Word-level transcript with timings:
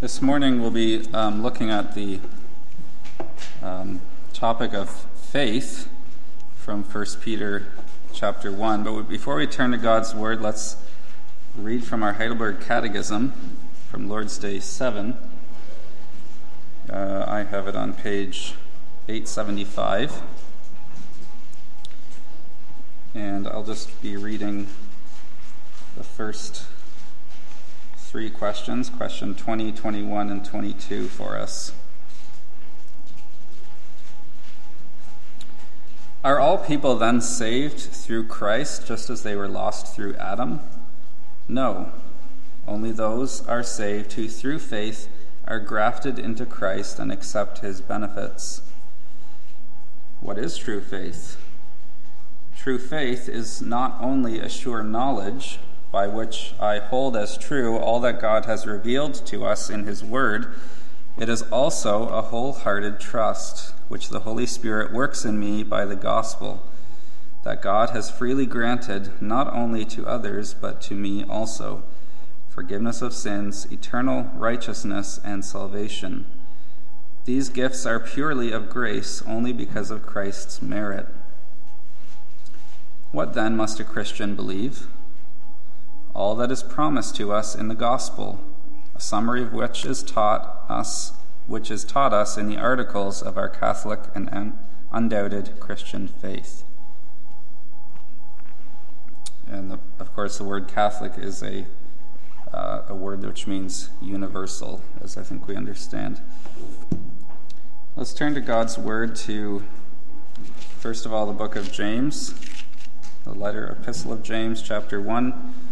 This 0.00 0.22
morning 0.22 0.60
we'll 0.60 0.70
be 0.70 1.12
um, 1.12 1.42
looking 1.42 1.70
at 1.70 1.96
the 1.96 2.20
um, 3.60 4.00
topic 4.32 4.72
of 4.72 4.88
faith 4.88 5.88
from 6.54 6.84
1 6.84 7.06
Peter 7.20 7.66
chapter 8.12 8.52
1. 8.52 8.84
But 8.84 9.08
before 9.08 9.34
we 9.34 9.48
turn 9.48 9.72
to 9.72 9.76
God's 9.76 10.14
Word, 10.14 10.40
let's 10.40 10.76
read 11.56 11.82
from 11.82 12.04
our 12.04 12.12
Heidelberg 12.12 12.60
Catechism 12.60 13.32
from 13.90 14.08
Lord's 14.08 14.38
Day 14.38 14.60
7. 14.60 15.16
Uh, 16.88 17.24
I 17.26 17.42
have 17.42 17.66
it 17.66 17.74
on 17.74 17.92
page 17.92 18.54
875. 19.08 20.22
And 23.16 23.48
I'll 23.48 23.64
just 23.64 24.00
be 24.00 24.16
reading 24.16 24.68
the 25.96 26.04
first 26.04 26.66
three 28.08 28.30
questions 28.30 28.88
question 28.88 29.34
20, 29.34 29.70
21, 29.70 30.30
and 30.30 30.42
22 30.42 31.08
for 31.08 31.36
us. 31.36 31.72
Are 36.24 36.40
all 36.40 36.56
people 36.56 36.96
then 36.96 37.20
saved 37.20 37.78
through 37.78 38.26
Christ 38.28 38.86
just 38.86 39.10
as 39.10 39.24
they 39.24 39.36
were 39.36 39.46
lost 39.46 39.94
through 39.94 40.14
Adam? 40.14 40.60
No. 41.48 41.92
Only 42.66 42.92
those 42.92 43.46
are 43.46 43.62
saved 43.62 44.14
who 44.14 44.26
through 44.26 44.60
faith 44.60 45.10
are 45.46 45.60
grafted 45.60 46.18
into 46.18 46.46
Christ 46.46 46.98
and 46.98 47.12
accept 47.12 47.58
his 47.58 47.82
benefits. 47.82 48.62
What 50.20 50.38
is 50.38 50.56
true 50.56 50.80
faith? 50.80 51.36
True 52.56 52.78
faith 52.78 53.28
is 53.28 53.60
not 53.60 53.98
only 54.00 54.38
a 54.38 54.48
sure 54.48 54.82
knowledge 54.82 55.58
by 55.90 56.06
which 56.06 56.54
I 56.60 56.78
hold 56.78 57.16
as 57.16 57.38
true 57.38 57.76
all 57.76 58.00
that 58.00 58.20
God 58.20 58.44
has 58.44 58.66
revealed 58.66 59.14
to 59.26 59.44
us 59.44 59.70
in 59.70 59.84
His 59.84 60.04
Word, 60.04 60.54
it 61.16 61.28
is 61.28 61.42
also 61.42 62.08
a 62.08 62.22
wholehearted 62.22 63.00
trust 63.00 63.74
which 63.88 64.08
the 64.08 64.20
Holy 64.20 64.46
Spirit 64.46 64.92
works 64.92 65.24
in 65.24 65.40
me 65.40 65.62
by 65.62 65.84
the 65.84 65.96
gospel, 65.96 66.62
that 67.44 67.62
God 67.62 67.90
has 67.90 68.10
freely 68.10 68.46
granted 68.46 69.10
not 69.20 69.52
only 69.52 69.84
to 69.86 70.06
others, 70.06 70.54
but 70.54 70.80
to 70.82 70.94
me 70.94 71.24
also 71.24 71.82
forgiveness 72.48 73.02
of 73.02 73.14
sins, 73.14 73.66
eternal 73.70 74.30
righteousness, 74.34 75.20
and 75.24 75.44
salvation. 75.44 76.26
These 77.24 77.50
gifts 77.50 77.86
are 77.86 78.00
purely 78.00 78.52
of 78.52 78.68
grace 78.68 79.22
only 79.26 79.52
because 79.52 79.90
of 79.90 80.04
Christ's 80.04 80.60
merit. 80.60 81.06
What 83.12 83.34
then 83.34 83.56
must 83.56 83.80
a 83.80 83.84
Christian 83.84 84.34
believe? 84.34 84.88
All 86.18 86.34
that 86.34 86.50
is 86.50 86.64
promised 86.64 87.14
to 87.14 87.32
us 87.32 87.54
in 87.54 87.68
the 87.68 87.76
gospel, 87.76 88.40
a 88.92 89.00
summary 89.00 89.40
of 89.40 89.52
which 89.52 89.84
is 89.84 90.02
taught 90.02 90.64
us, 90.68 91.12
which 91.46 91.70
is 91.70 91.84
taught 91.84 92.12
us 92.12 92.36
in 92.36 92.48
the 92.48 92.56
articles 92.56 93.22
of 93.22 93.38
our 93.38 93.48
Catholic 93.48 94.00
and 94.16 94.28
un- 94.30 94.58
undoubted 94.90 95.60
Christian 95.60 96.08
faith. 96.08 96.64
And 99.46 99.70
the, 99.70 99.78
of 100.00 100.12
course, 100.12 100.38
the 100.38 100.44
word 100.44 100.66
Catholic 100.66 101.12
is 101.16 101.40
a 101.40 101.66
uh, 102.52 102.82
a 102.88 102.94
word 102.94 103.24
which 103.24 103.46
means 103.46 103.90
universal, 104.02 104.82
as 105.00 105.16
I 105.16 105.22
think 105.22 105.46
we 105.46 105.54
understand. 105.54 106.20
Let's 107.94 108.14
turn 108.14 108.34
to 108.34 108.40
God's 108.40 108.78
Word 108.78 109.14
to, 109.16 109.62
first 110.78 111.04
of 111.04 111.12
all, 111.12 111.26
the 111.26 111.34
book 111.34 111.56
of 111.56 111.70
James, 111.70 112.32
the 113.24 113.34
letter, 113.34 113.68
epistle 113.68 114.14
of 114.14 114.22
James, 114.22 114.62
chapter 114.62 114.98
1 114.98 115.67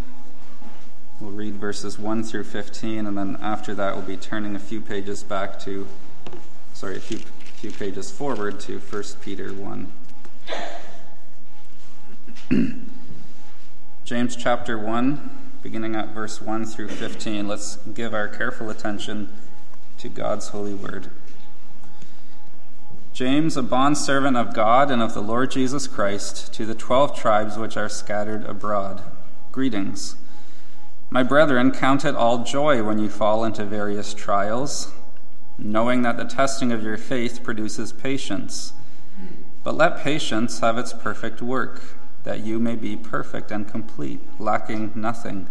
We'll 1.19 1.31
read 1.31 1.55
verses 1.55 1.99
1 1.99 2.25
through 2.25 2.45
15, 2.45 3.07
and 3.07 3.17
then 3.17 3.39
after 3.41 3.75
that, 3.75 3.97
we'll 3.97 4.05
be 4.05 4.19
turning 4.19 4.55
a 4.55 4.59
few 4.59 4.83
pages 4.83 5.23
back 5.23 5.59
to, 5.61 5.87
sorry, 6.75 6.99
a 6.99 7.01
few, 7.01 7.19
few 7.19 7.71
pages 7.71 8.11
forward 8.11 8.61
to 8.61 8.79
1 8.79 9.03
Peter 9.23 9.51
1. 9.55 9.93
James 14.05 14.37
chapter 14.37 14.79
1, 14.79 15.31
beginning 15.63 15.97
at 15.97 16.09
verse 16.09 16.43
1 16.43 16.67
through 16.67 16.89
15. 16.89 17.49
Let's 17.49 17.77
give 17.77 18.13
our 18.13 18.29
careful 18.29 18.69
attention 18.69 19.33
to 19.97 20.11
God's 20.11 20.49
holy 20.49 20.75
word. 20.75 21.09
James, 23.15 23.57
a 23.57 23.63
bondservant 23.63 24.37
of 24.37 24.53
God 24.53 24.91
and 24.91 25.01
of 25.01 25.15
the 25.15 25.23
Lord 25.23 25.51
Jesus 25.51 25.89
Christ, 25.89 26.53
to 26.53 26.67
the 26.67 26.75
twelve 26.75 27.19
tribes 27.19 27.57
which 27.57 27.79
are 27.79 27.89
scattered 27.89 28.45
abroad. 28.45 29.03
Greetings. 29.51 30.17
My 31.09 31.23
brethren, 31.23 31.71
count 31.71 32.05
it 32.05 32.17
all 32.17 32.43
joy 32.43 32.83
when 32.83 32.99
you 32.99 33.09
fall 33.09 33.45
into 33.45 33.65
various 33.65 34.13
trials, 34.13 34.93
knowing 35.57 36.03
that 36.03 36.17
the 36.17 36.25
testing 36.25 36.73
of 36.73 36.83
your 36.83 36.97
faith 36.97 37.43
produces 37.43 37.93
patience. 37.93 38.73
But 39.63 39.77
let 39.77 39.99
patience 39.99 40.61
have 40.61 40.79
its 40.79 40.93
perfect 40.93 41.41
work, 41.41 41.97
that 42.25 42.41
you 42.41 42.59
may 42.59 42.75
be 42.75 42.97
perfect 42.97 43.51
and 43.51 43.69
complete, 43.69 44.21
lacking 44.39 44.93
nothing. 44.95 45.49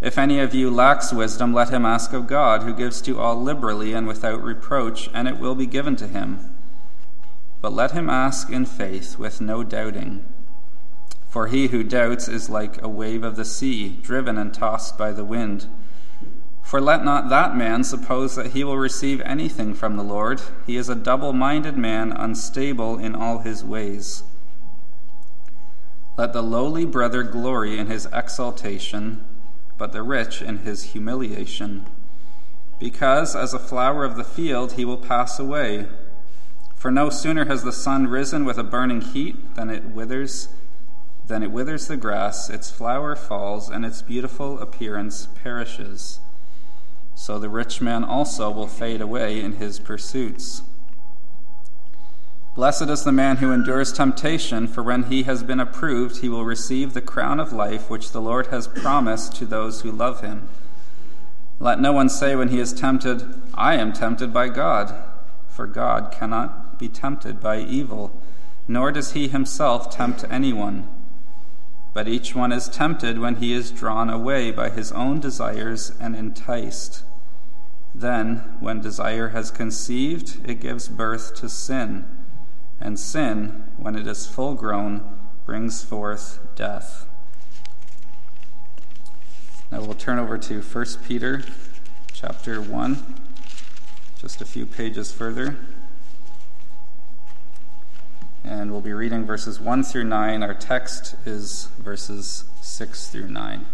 If 0.00 0.18
any 0.18 0.40
of 0.40 0.54
you 0.54 0.70
lacks 0.70 1.12
wisdom, 1.12 1.52
let 1.52 1.68
him 1.68 1.86
ask 1.86 2.12
of 2.12 2.26
God, 2.26 2.62
who 2.62 2.74
gives 2.74 3.00
to 3.02 3.20
all 3.20 3.40
liberally 3.40 3.92
and 3.92 4.06
without 4.06 4.42
reproach, 4.42 5.08
and 5.14 5.28
it 5.28 5.38
will 5.38 5.54
be 5.54 5.66
given 5.66 5.96
to 5.96 6.08
him. 6.08 6.54
But 7.60 7.72
let 7.72 7.92
him 7.92 8.10
ask 8.10 8.50
in 8.50 8.64
faith, 8.64 9.18
with 9.18 9.40
no 9.40 9.62
doubting. 9.62 10.24
For 11.32 11.46
he 11.46 11.68
who 11.68 11.82
doubts 11.82 12.28
is 12.28 12.50
like 12.50 12.82
a 12.82 12.90
wave 12.90 13.24
of 13.24 13.36
the 13.36 13.46
sea, 13.46 13.88
driven 14.02 14.36
and 14.36 14.52
tossed 14.52 14.98
by 14.98 15.12
the 15.12 15.24
wind. 15.24 15.66
For 16.60 16.78
let 16.78 17.06
not 17.06 17.30
that 17.30 17.56
man 17.56 17.84
suppose 17.84 18.36
that 18.36 18.48
he 18.48 18.62
will 18.62 18.76
receive 18.76 19.22
anything 19.22 19.72
from 19.72 19.96
the 19.96 20.02
Lord. 20.02 20.42
He 20.66 20.76
is 20.76 20.90
a 20.90 20.94
double 20.94 21.32
minded 21.32 21.78
man, 21.78 22.12
unstable 22.12 22.98
in 22.98 23.14
all 23.14 23.38
his 23.38 23.64
ways. 23.64 24.24
Let 26.18 26.34
the 26.34 26.42
lowly 26.42 26.84
brother 26.84 27.22
glory 27.22 27.78
in 27.78 27.86
his 27.86 28.06
exaltation, 28.12 29.24
but 29.78 29.92
the 29.92 30.02
rich 30.02 30.42
in 30.42 30.58
his 30.58 30.92
humiliation. 30.92 31.86
Because 32.78 33.34
as 33.34 33.54
a 33.54 33.58
flower 33.58 34.04
of 34.04 34.16
the 34.16 34.24
field 34.24 34.72
he 34.72 34.84
will 34.84 34.98
pass 34.98 35.38
away. 35.38 35.86
For 36.76 36.90
no 36.90 37.08
sooner 37.08 37.46
has 37.46 37.62
the 37.64 37.72
sun 37.72 38.06
risen 38.06 38.44
with 38.44 38.58
a 38.58 38.62
burning 38.62 39.00
heat 39.00 39.54
than 39.54 39.70
it 39.70 39.86
withers 39.86 40.48
then 41.32 41.42
it 41.42 41.50
withers 41.50 41.88
the 41.88 41.96
grass, 41.96 42.50
its 42.50 42.70
flower 42.70 43.16
falls, 43.16 43.70
and 43.70 43.86
its 43.86 44.02
beautiful 44.02 44.58
appearance 44.58 45.28
perishes. 45.42 46.20
So 47.14 47.38
the 47.38 47.48
rich 47.48 47.80
man 47.80 48.04
also 48.04 48.50
will 48.50 48.66
fade 48.66 49.00
away 49.00 49.40
in 49.40 49.52
his 49.52 49.78
pursuits. 49.78 50.62
Blessed 52.54 52.90
is 52.90 53.04
the 53.04 53.12
man 53.12 53.38
who 53.38 53.50
endures 53.50 53.94
temptation, 53.94 54.66
for 54.66 54.82
when 54.82 55.04
he 55.04 55.22
has 55.22 55.42
been 55.42 55.58
approved, 55.58 56.18
he 56.18 56.28
will 56.28 56.44
receive 56.44 56.92
the 56.92 57.00
crown 57.00 57.40
of 57.40 57.50
life 57.50 57.88
which 57.88 58.12
the 58.12 58.20
Lord 58.20 58.48
has 58.48 58.68
promised 58.68 59.34
to 59.36 59.46
those 59.46 59.80
who 59.80 59.90
love 59.90 60.20
him. 60.20 60.50
Let 61.58 61.80
no 61.80 61.94
one 61.94 62.10
say 62.10 62.36
when 62.36 62.48
he 62.48 62.60
is 62.60 62.74
tempted, 62.74 63.40
I 63.54 63.76
am 63.76 63.94
tempted 63.94 64.34
by 64.34 64.48
God, 64.48 64.94
for 65.48 65.66
God 65.66 66.12
cannot 66.12 66.78
be 66.78 66.90
tempted 66.90 67.40
by 67.40 67.60
evil, 67.60 68.20
nor 68.68 68.92
does 68.92 69.12
he 69.12 69.28
himself 69.28 69.88
tempt 69.88 70.26
anyone. 70.28 70.88
But 71.94 72.08
each 72.08 72.34
one 72.34 72.52
is 72.52 72.68
tempted 72.68 73.18
when 73.18 73.36
he 73.36 73.52
is 73.52 73.70
drawn 73.70 74.08
away 74.08 74.50
by 74.50 74.70
his 74.70 74.92
own 74.92 75.20
desires 75.20 75.92
and 76.00 76.16
enticed. 76.16 77.02
Then, 77.94 78.56
when 78.60 78.80
desire 78.80 79.28
has 79.30 79.50
conceived, 79.50 80.40
it 80.48 80.60
gives 80.60 80.88
birth 80.88 81.34
to 81.36 81.48
sin. 81.48 82.06
And 82.80 82.98
sin, 82.98 83.64
when 83.76 83.94
it 83.94 84.06
is 84.06 84.26
full 84.26 84.54
grown, 84.54 85.02
brings 85.44 85.84
forth 85.84 86.40
death. 86.54 87.06
Now 89.70 89.80
we'll 89.82 89.94
turn 89.94 90.18
over 90.18 90.38
to 90.38 90.60
1 90.62 90.86
Peter 91.06 91.42
chapter 92.12 92.60
1, 92.60 93.14
just 94.18 94.40
a 94.40 94.44
few 94.44 94.64
pages 94.64 95.12
further 95.12 95.58
and 98.44 98.72
we'll 98.72 98.80
be 98.80 98.92
reading 98.92 99.24
verses 99.24 99.60
1 99.60 99.84
through 99.84 100.04
9. 100.04 100.42
Our 100.42 100.54
text 100.54 101.14
is 101.24 101.66
verses 101.78 102.44
6 102.60 103.08
through 103.08 103.28
9. 103.28 103.66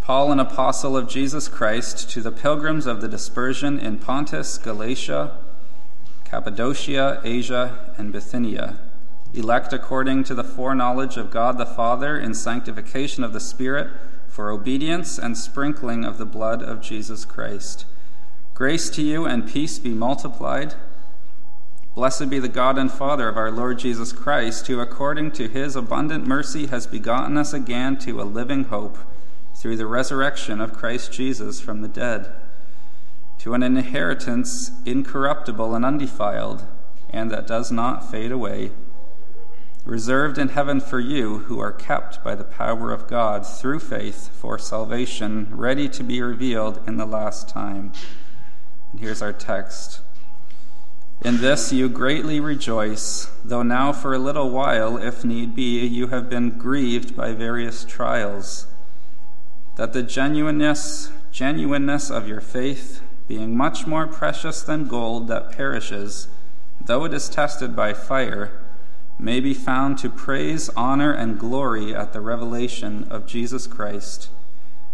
Paul, 0.00 0.32
an 0.32 0.40
apostle 0.40 0.96
of 0.96 1.08
Jesus 1.08 1.46
Christ, 1.46 2.10
to 2.10 2.20
the 2.20 2.32
pilgrims 2.32 2.86
of 2.86 3.00
the 3.00 3.06
dispersion 3.06 3.78
in 3.78 3.98
Pontus, 3.98 4.58
Galatia, 4.58 5.38
Cappadocia, 6.24 7.20
Asia, 7.22 7.94
and 7.96 8.12
Bithynia, 8.12 8.78
elect 9.32 9.72
according 9.72 10.24
to 10.24 10.34
the 10.34 10.42
foreknowledge 10.42 11.16
of 11.16 11.30
God 11.30 11.58
the 11.58 11.66
Father 11.66 12.18
in 12.18 12.34
sanctification 12.34 13.22
of 13.22 13.32
the 13.32 13.40
Spirit, 13.40 13.88
for 14.26 14.50
obedience 14.50 15.16
and 15.16 15.36
sprinkling 15.36 16.04
of 16.04 16.18
the 16.18 16.26
blood 16.26 16.60
of 16.60 16.80
Jesus 16.80 17.24
Christ 17.24 17.84
Grace 18.60 18.90
to 18.90 19.00
you 19.00 19.24
and 19.24 19.48
peace 19.48 19.78
be 19.78 19.88
multiplied. 19.88 20.74
Blessed 21.94 22.28
be 22.28 22.38
the 22.38 22.46
God 22.46 22.76
and 22.76 22.92
Father 22.92 23.26
of 23.26 23.38
our 23.38 23.50
Lord 23.50 23.78
Jesus 23.78 24.12
Christ, 24.12 24.66
who 24.66 24.80
according 24.80 25.32
to 25.32 25.48
his 25.48 25.76
abundant 25.76 26.26
mercy 26.26 26.66
has 26.66 26.86
begotten 26.86 27.38
us 27.38 27.54
again 27.54 27.96
to 28.00 28.20
a 28.20 28.22
living 28.22 28.64
hope 28.64 28.98
through 29.54 29.78
the 29.78 29.86
resurrection 29.86 30.60
of 30.60 30.74
Christ 30.74 31.10
Jesus 31.10 31.58
from 31.58 31.80
the 31.80 31.88
dead, 31.88 32.34
to 33.38 33.54
an 33.54 33.62
inheritance 33.62 34.72
incorruptible 34.84 35.74
and 35.74 35.82
undefiled, 35.82 36.66
and 37.08 37.30
that 37.30 37.46
does 37.46 37.72
not 37.72 38.10
fade 38.10 38.30
away, 38.30 38.72
reserved 39.86 40.36
in 40.36 40.50
heaven 40.50 40.82
for 40.82 41.00
you 41.00 41.38
who 41.38 41.58
are 41.58 41.72
kept 41.72 42.22
by 42.22 42.34
the 42.34 42.44
power 42.44 42.92
of 42.92 43.08
God 43.08 43.46
through 43.46 43.80
faith 43.80 44.28
for 44.28 44.58
salvation, 44.58 45.48
ready 45.50 45.88
to 45.88 46.04
be 46.04 46.20
revealed 46.20 46.86
in 46.86 46.98
the 46.98 47.06
last 47.06 47.48
time. 47.48 47.92
Here's 48.98 49.22
our 49.22 49.32
text. 49.32 50.00
In 51.22 51.40
this 51.40 51.72
you 51.72 51.88
greatly 51.88 52.40
rejoice, 52.40 53.30
though 53.44 53.62
now 53.62 53.92
for 53.92 54.14
a 54.14 54.18
little 54.18 54.50
while, 54.50 54.96
if 54.96 55.24
need 55.24 55.54
be, 55.54 55.86
you 55.86 56.08
have 56.08 56.30
been 56.30 56.58
grieved 56.58 57.14
by 57.14 57.32
various 57.32 57.84
trials, 57.84 58.66
that 59.76 59.92
the 59.92 60.02
genuineness, 60.02 61.12
genuineness 61.30 62.10
of 62.10 62.26
your 62.26 62.40
faith, 62.40 63.02
being 63.28 63.56
much 63.56 63.86
more 63.86 64.06
precious 64.06 64.62
than 64.62 64.88
gold 64.88 65.28
that 65.28 65.52
perishes, 65.52 66.28
though 66.84 67.04
it 67.04 67.14
is 67.14 67.28
tested 67.28 67.76
by 67.76 67.92
fire, 67.92 68.50
may 69.18 69.38
be 69.38 69.54
found 69.54 69.98
to 69.98 70.08
praise, 70.08 70.70
honor, 70.70 71.12
and 71.12 71.38
glory 71.38 71.94
at 71.94 72.12
the 72.12 72.20
revelation 72.20 73.06
of 73.10 73.26
Jesus 73.26 73.66
Christ, 73.66 74.30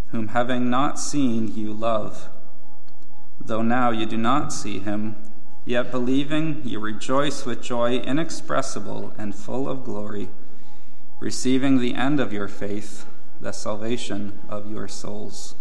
whom 0.09 0.29
having 0.29 0.69
not 0.69 0.99
seen 0.99 1.55
you 1.57 1.73
love. 1.73 2.29
Though 3.47 3.63
now 3.63 3.91
you 3.91 4.07
do 4.07 4.17
not 4.17 4.53
see 4.53 4.79
him, 4.79 5.17
Yet 5.69 5.91
believing, 5.91 6.63
you 6.65 6.79
rejoice 6.79 7.45
with 7.45 7.61
joy 7.61 7.97
inexpressible 7.97 9.13
and 9.19 9.35
full 9.35 9.69
of 9.69 9.83
glory, 9.83 10.29
receiving 11.19 11.81
the 11.81 11.97
end 11.97 12.21
of 12.21 12.33
your 12.33 12.47
faith, 12.47 13.05
the 13.41 13.51
salvation 13.51 14.39
of 14.49 14.71
your 14.71 14.87
souls. 14.87 15.57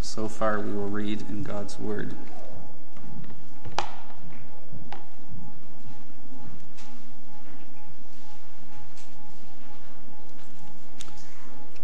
So 0.00 0.26
far, 0.26 0.58
we 0.58 0.72
will 0.72 0.88
read 0.88 1.22
in 1.30 1.44
God's 1.44 1.78
Word. 1.78 2.16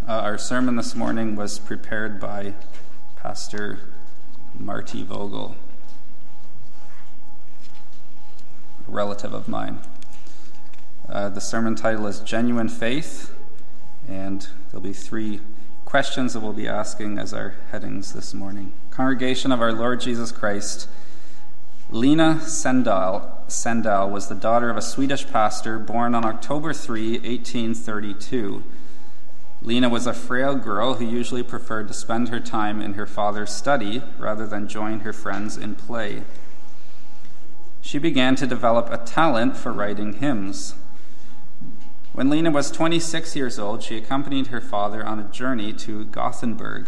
Uh, 0.09 0.23
our 0.23 0.39
sermon 0.39 0.75
this 0.75 0.95
morning 0.95 1.37
was 1.37 1.59
prepared 1.59 2.19
by 2.19 2.55
Pastor 3.17 3.91
Marty 4.59 5.03
Vogel, 5.03 5.55
a 8.87 8.91
relative 8.91 9.35
of 9.35 9.49
mine. 9.49 9.81
Uh, 11.07 11.29
the 11.29 11.43
sermon 11.43 11.75
title 11.75 12.07
is 12.07 12.21
Genuine 12.21 12.71
Faith, 12.71 13.35
and 14.09 14.49
there'll 14.71 14.81
be 14.81 14.95
three 14.95 15.43
questions 15.85 16.33
that 16.33 16.41
we'll 16.41 16.55
be 16.55 16.67
asking 16.67 17.19
as 17.19 17.35
our 17.35 17.57
headings 17.71 18.15
this 18.15 18.33
morning. 18.33 18.73
Congregation 18.89 19.53
of 19.53 19.61
our 19.61 19.75
Lord 19.75 20.01
Jesus 20.01 20.33
Christ, 20.33 20.89
Lina 21.91 22.39
Sandell, 22.45 23.47
Sandell 23.47 24.11
was 24.11 24.29
the 24.29 24.35
daughter 24.35 24.71
of 24.71 24.79
a 24.79 24.83
Swedish 24.83 25.29
pastor 25.29 25.79
born 25.79 26.15
on 26.15 26.25
October 26.25 26.73
3, 26.73 27.19
1832. 27.19 28.65
Lina 29.61 29.89
was 29.89 30.07
a 30.07 30.13
frail 30.13 30.55
girl 30.55 30.95
who 30.95 31.05
usually 31.05 31.43
preferred 31.43 31.89
to 31.89 31.95
spend 31.95 32.29
her 32.29 32.39
time 32.39 32.81
in 32.81 32.95
her 32.95 33.07
father's 33.07 33.51
study 33.51 34.03
rather 34.17 34.47
than 34.47 34.69
join 34.69 35.01
her 35.01 35.13
friends 35.13 35.57
in 35.57 35.75
play. 35.75 36.23
She 37.81 37.99
began 37.99 38.37
to 38.37 38.47
develop 38.47 38.89
a 38.91 39.05
talent 39.05 39.57
for 39.57 39.73
writing 39.73 40.15
hymns. 40.15 40.75
When 42.13 42.31
Lina 42.31 42.51
was 42.51 42.71
26 42.71 43.35
years 43.35 43.59
old, 43.59 43.83
she 43.83 43.97
accompanied 43.97 44.49
her 44.49 44.61
father 44.61 45.05
on 45.05 45.19
a 45.19 45.31
journey 45.31 45.73
to 45.75 46.05
Gothenburg. 46.05 46.87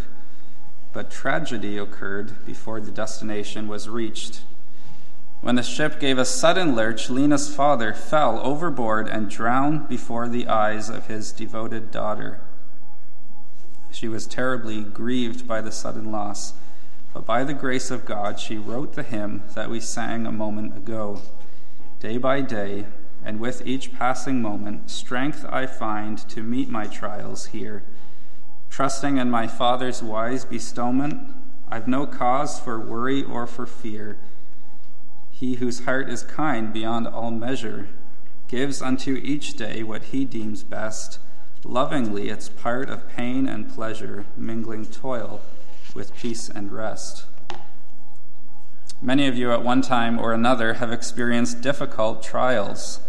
But 0.93 1.11
tragedy 1.11 1.77
occurred 1.77 2.45
before 2.47 2.81
the 2.81 2.91
destination 2.91 3.67
was 3.67 3.89
reached. 3.89 4.43
When 5.41 5.55
the 5.55 5.63
ship 5.63 5.99
gave 5.99 6.19
a 6.19 6.25
sudden 6.25 6.77
lurch, 6.77 7.11
Lina's 7.11 7.53
father 7.53 7.95
fell 7.95 8.39
overboard 8.41 9.09
and 9.09 9.31
drowned 9.31 9.89
before 9.89 10.29
the 10.29 10.49
eyes 10.49 10.89
of 10.89 11.07
his 11.07 11.33
devoted 11.33 11.91
daughter. 11.91 12.41
She 13.91 14.09
was 14.09 14.27
terribly 14.27 14.83
grieved 14.83 15.47
by 15.47 15.61
the 15.61 15.73
sudden 15.73 16.11
loss, 16.11 16.55
but 17.13 17.27
by 17.27 17.45
the 17.45 17.55
grace 17.55 17.91
of 17.91 18.05
God, 18.05 18.39
she 18.39 18.57
wrote 18.57 18.95
the 18.95 19.03
hymn 19.03 19.43
that 19.55 19.69
we 19.69 19.81
sang 19.81 20.27
a 20.27 20.33
moment 20.33 20.77
ago. 20.77 21.23
Day 21.99 22.17
by 22.17 22.41
day, 22.41 22.87
and 23.25 23.41
with 23.41 23.67
each 23.67 23.93
passing 23.93 24.41
moment, 24.41 24.91
strength 24.91 25.45
I 25.49 25.67
find 25.67 26.19
to 26.29 26.43
meet 26.43 26.71
my 26.71 26.87
trials 26.87 27.47
here. 27.47 27.83
Trusting 28.71 29.19
in 29.19 29.31
my 29.31 29.47
Father's 29.47 30.03
wise 30.03 30.45
bestowment, 30.45 31.35
I've 31.69 31.89
no 31.89 32.07
cause 32.07 32.59
for 32.59 32.81
worry 32.81 33.23
or 33.23 33.47
for 33.47 33.67
fear. 33.67 34.19
He 35.31 35.55
whose 35.55 35.85
heart 35.85 36.09
is 36.09 36.23
kind 36.23 36.73
beyond 36.73 37.07
all 37.07 37.31
measure 37.31 37.89
gives 38.49 38.83
unto 38.83 39.15
each 39.17 39.55
day 39.55 39.83
what 39.83 40.05
he 40.05 40.25
deems 40.25 40.63
best 40.63 41.19
Lovingly, 41.65 42.31
it's 42.31 42.49
part 42.49 42.89
of 42.89 43.09
pain 43.09 43.47
and 43.47 43.73
pleasure, 43.73 44.25
mingling 44.37 44.87
toil 44.87 45.41
with 45.95 46.17
peace 46.17 46.49
and 46.49 46.73
rest. 46.73 47.27
Many 49.03 49.27
of 49.27 49.37
you, 49.37 49.53
at 49.53 49.63
one 49.63 49.83
time 49.83 50.19
or 50.19 50.33
another, 50.33 50.75
have 50.75 50.93
experienced 50.93 51.61
difficult 51.61 52.23
trials. 52.23 53.01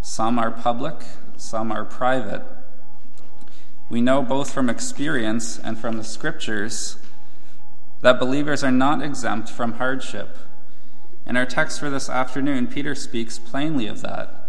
Some 0.00 0.38
are 0.38 0.50
public, 0.50 0.96
some 1.36 1.72
are 1.72 1.84
private. 1.84 2.42
We 3.88 4.00
know 4.00 4.22
both 4.22 4.52
from 4.52 4.70
experience 4.70 5.58
and 5.58 5.78
from 5.78 5.96
the 5.96 6.04
scriptures 6.04 6.96
that 8.00 8.18
believers 8.18 8.64
are 8.64 8.72
not 8.72 9.02
exempt 9.02 9.48
from 9.48 9.74
hardship. 9.74 10.38
In 11.26 11.36
our 11.36 11.46
text 11.46 11.78
for 11.78 11.90
this 11.90 12.08
afternoon, 12.08 12.66
Peter 12.66 12.94
speaks 12.94 13.38
plainly 13.38 13.86
of 13.86 14.02
that. 14.02 14.41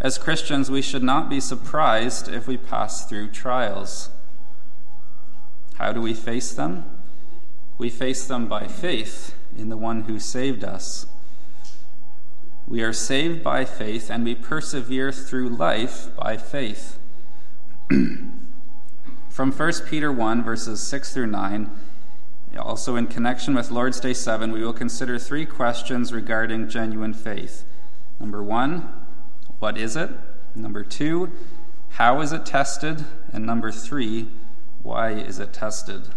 As 0.00 0.16
Christians, 0.16 0.70
we 0.70 0.82
should 0.82 1.02
not 1.02 1.28
be 1.28 1.40
surprised 1.40 2.28
if 2.28 2.46
we 2.46 2.56
pass 2.56 3.04
through 3.04 3.30
trials. 3.30 4.10
How 5.74 5.92
do 5.92 6.00
we 6.00 6.14
face 6.14 6.52
them? 6.52 6.84
We 7.78 7.90
face 7.90 8.26
them 8.26 8.46
by 8.46 8.68
faith 8.68 9.34
in 9.56 9.68
the 9.68 9.76
one 9.76 10.02
who 10.02 10.20
saved 10.20 10.62
us. 10.62 11.06
We 12.66 12.82
are 12.82 12.92
saved 12.92 13.42
by 13.42 13.64
faith 13.64 14.10
and 14.10 14.24
we 14.24 14.34
persevere 14.34 15.10
through 15.10 15.50
life 15.50 16.14
by 16.16 16.36
faith. 16.36 16.98
From 17.88 19.52
1 19.52 19.72
Peter 19.88 20.12
1, 20.12 20.42
verses 20.42 20.80
6 20.80 21.14
through 21.14 21.28
9, 21.28 21.70
also 22.58 22.96
in 22.96 23.06
connection 23.06 23.54
with 23.54 23.70
Lord's 23.70 24.00
Day 24.00 24.12
7, 24.12 24.52
we 24.52 24.64
will 24.64 24.72
consider 24.72 25.18
three 25.18 25.46
questions 25.46 26.12
regarding 26.12 26.68
genuine 26.68 27.14
faith. 27.14 27.64
Number 28.18 28.42
one, 28.42 28.97
what 29.58 29.76
is 29.76 29.96
it? 29.96 30.10
Number 30.54 30.84
two, 30.84 31.32
how 31.90 32.20
is 32.20 32.32
it 32.32 32.46
tested? 32.46 33.04
And 33.32 33.44
number 33.44 33.72
three, 33.72 34.28
why 34.82 35.10
is 35.10 35.38
it 35.38 35.52
tested? 35.52 36.08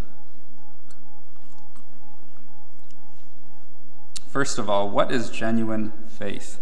First 4.28 4.58
of 4.58 4.70
all, 4.70 4.90
what 4.90 5.12
is 5.12 5.30
genuine 5.30 5.92
faith? 6.08 6.60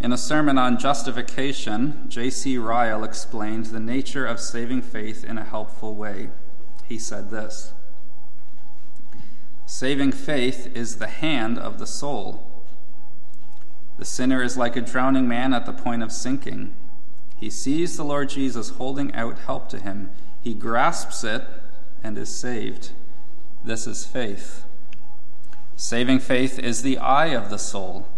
In 0.00 0.12
a 0.12 0.18
sermon 0.18 0.58
on 0.58 0.78
justification, 0.78 2.04
J.C. 2.08 2.56
Ryle 2.56 3.02
explained 3.02 3.66
the 3.66 3.80
nature 3.80 4.24
of 4.24 4.38
saving 4.38 4.82
faith 4.82 5.24
in 5.24 5.36
a 5.36 5.44
helpful 5.44 5.96
way. 5.96 6.30
He 6.86 6.98
said 6.98 7.30
this 7.30 7.72
Saving 9.66 10.12
faith 10.12 10.70
is 10.76 10.96
the 10.96 11.08
hand 11.08 11.58
of 11.58 11.78
the 11.78 11.86
soul 11.86 12.47
the 13.98 14.04
sinner 14.04 14.42
is 14.42 14.56
like 14.56 14.76
a 14.76 14.80
drowning 14.80 15.26
man 15.26 15.52
at 15.52 15.66
the 15.66 15.72
point 15.72 16.04
of 16.04 16.12
sinking. 16.12 16.72
He 17.36 17.50
sees 17.50 17.96
the 17.96 18.04
Lord 18.04 18.30
Jesus 18.30 18.70
holding 18.70 19.12
out 19.12 19.40
help 19.40 19.68
to 19.70 19.78
him. 19.78 20.10
He 20.40 20.54
grasps 20.54 21.24
it 21.24 21.44
and 22.02 22.16
is 22.16 22.34
saved. 22.34 22.92
This 23.64 23.86
is 23.88 24.06
faith. 24.06 24.64
Saving 25.76 26.20
faith 26.20 26.58
is 26.58 26.82
the 26.82 26.98
eye 26.98 27.34
of 27.34 27.50
the 27.50 27.58
soul. 27.58 28.08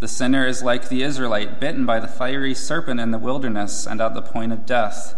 The 0.00 0.08
sinner 0.08 0.46
is 0.46 0.62
like 0.62 0.88
the 0.88 1.02
Israelite 1.02 1.60
bitten 1.60 1.84
by 1.84 2.00
the 2.00 2.08
fiery 2.08 2.54
serpent 2.54 2.98
in 2.98 3.10
the 3.10 3.18
wilderness 3.18 3.86
and 3.86 4.00
at 4.00 4.14
the 4.14 4.22
point 4.22 4.52
of 4.52 4.64
death. 4.64 5.14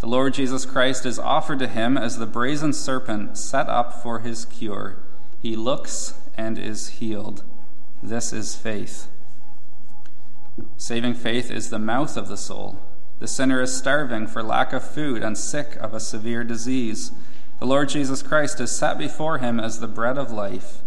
The 0.00 0.06
Lord 0.06 0.34
Jesus 0.34 0.66
Christ 0.66 1.06
is 1.06 1.18
offered 1.18 1.60
to 1.60 1.66
him 1.66 1.96
as 1.96 2.18
the 2.18 2.26
brazen 2.26 2.74
serpent 2.74 3.38
set 3.38 3.70
up 3.70 4.02
for 4.02 4.18
his 4.18 4.44
cure. 4.44 4.98
He 5.40 5.56
looks 5.56 6.20
and 6.36 6.58
is 6.58 6.88
healed. 6.88 7.42
This 8.02 8.30
is 8.30 8.54
faith. 8.54 9.08
Saving 10.76 11.14
faith 11.14 11.50
is 11.50 11.70
the 11.70 11.78
mouth 11.78 12.16
of 12.16 12.28
the 12.28 12.36
soul. 12.36 12.78
The 13.18 13.28
sinner 13.28 13.62
is 13.62 13.76
starving 13.76 14.26
for 14.26 14.42
lack 14.42 14.72
of 14.72 14.88
food 14.88 15.22
and 15.22 15.36
sick 15.36 15.76
of 15.76 15.94
a 15.94 16.00
severe 16.00 16.44
disease. 16.44 17.12
The 17.58 17.66
Lord 17.66 17.88
Jesus 17.88 18.22
Christ 18.22 18.60
is 18.60 18.70
set 18.70 18.98
before 18.98 19.38
him 19.38 19.58
as 19.58 19.80
the 19.80 19.88
bread 19.88 20.18
of 20.18 20.30
life 20.30 20.82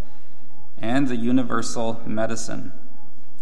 and 0.78 1.08
the 1.08 1.16
universal 1.16 2.02
medicine. 2.06 2.72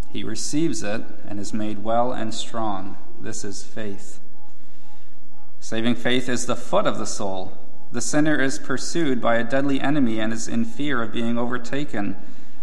He 0.08 0.24
receives 0.24 0.82
it 0.82 1.02
and 1.28 1.38
is 1.38 1.52
made 1.52 1.84
well 1.84 2.12
and 2.12 2.32
strong. 2.32 2.96
This 3.20 3.44
is 3.44 3.62
faith. 3.62 4.20
Saving 5.60 5.94
faith 5.94 6.28
is 6.28 6.46
the 6.46 6.56
foot 6.56 6.86
of 6.86 6.98
the 6.98 7.06
soul. 7.06 7.58
The 7.92 8.00
sinner 8.00 8.40
is 8.40 8.58
pursued 8.58 9.20
by 9.20 9.36
a 9.36 9.44
deadly 9.44 9.80
enemy 9.80 10.20
and 10.20 10.32
is 10.32 10.48
in 10.48 10.64
fear 10.64 11.02
of 11.02 11.12
being 11.12 11.38
overtaken. 11.38 12.16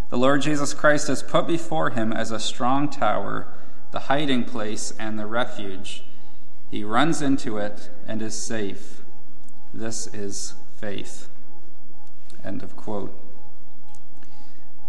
The 0.09 0.17
Lord 0.17 0.41
Jesus 0.41 0.73
Christ 0.73 1.09
is 1.09 1.23
put 1.23 1.47
before 1.47 1.91
him 1.91 2.13
as 2.13 2.31
a 2.31 2.39
strong 2.39 2.89
tower, 2.89 3.47
the 3.93 3.99
hiding 3.99 4.43
place 4.43 4.91
and 4.97 5.19
the 5.19 5.25
refuge. 5.27 6.03
He 6.71 6.83
runs 6.83 7.21
into 7.21 7.59
it 7.59 7.91
and 8.07 8.23
is 8.23 8.33
safe. 8.33 9.03
This 9.71 10.07
is 10.07 10.55
faith. 10.75 11.29
End 12.43 12.63
of 12.63 12.75
quote. 12.75 13.15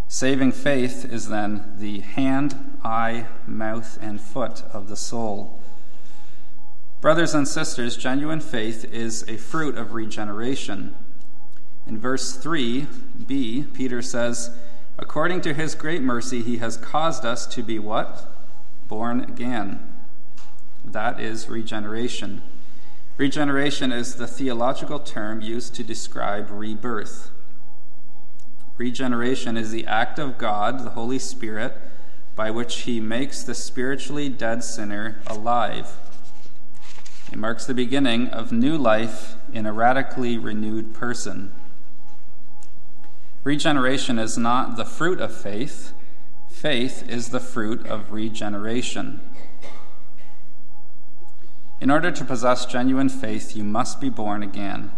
Saving 0.08 0.52
faith 0.52 1.04
is 1.04 1.28
then 1.28 1.74
the 1.76 2.00
hand, 2.00 2.78
eye, 2.82 3.26
mouth, 3.46 3.98
and 4.00 4.18
foot 4.18 4.62
of 4.72 4.88
the 4.88 4.96
soul. 4.96 5.60
Brothers 7.02 7.34
and 7.34 7.46
sisters, 7.46 7.98
genuine 7.98 8.40
faith 8.40 8.86
is 8.86 9.22
a 9.28 9.36
fruit 9.36 9.76
of 9.76 9.92
regeneration. 9.92 10.96
In 11.86 11.98
verse 11.98 12.38
3b, 12.38 13.74
Peter 13.74 14.00
says, 14.00 14.56
According 14.96 15.42
to 15.42 15.52
his 15.52 15.74
great 15.74 16.00
mercy, 16.00 16.40
he 16.40 16.56
has 16.58 16.78
caused 16.78 17.26
us 17.26 17.46
to 17.48 17.62
be 17.62 17.78
what? 17.78 18.33
Born 18.94 19.22
again. 19.22 19.92
That 20.84 21.18
is 21.18 21.48
regeneration. 21.48 22.42
Regeneration 23.16 23.90
is 23.90 24.14
the 24.14 24.28
theological 24.28 25.00
term 25.00 25.40
used 25.40 25.74
to 25.74 25.82
describe 25.82 26.48
rebirth. 26.48 27.32
Regeneration 28.78 29.56
is 29.56 29.72
the 29.72 29.84
act 29.84 30.20
of 30.20 30.38
God, 30.38 30.84
the 30.84 30.90
Holy 30.90 31.18
Spirit, 31.18 31.76
by 32.36 32.52
which 32.52 32.82
he 32.82 33.00
makes 33.00 33.42
the 33.42 33.52
spiritually 33.52 34.28
dead 34.28 34.62
sinner 34.62 35.20
alive. 35.26 35.96
It 37.32 37.38
marks 37.38 37.66
the 37.66 37.74
beginning 37.74 38.28
of 38.28 38.52
new 38.52 38.78
life 38.78 39.34
in 39.52 39.66
a 39.66 39.72
radically 39.72 40.38
renewed 40.38 40.94
person. 40.94 41.52
Regeneration 43.42 44.20
is 44.20 44.38
not 44.38 44.76
the 44.76 44.84
fruit 44.84 45.20
of 45.20 45.34
faith, 45.34 45.93
faith 46.64 47.06
is 47.10 47.28
the 47.28 47.40
fruit 47.40 47.86
of 47.86 48.10
regeneration. 48.10 49.20
In 51.78 51.90
order 51.90 52.10
to 52.10 52.24
possess 52.24 52.64
genuine 52.64 53.10
faith, 53.10 53.54
you 53.54 53.62
must 53.62 54.00
be 54.00 54.08
born 54.08 54.42
again. 54.42 54.90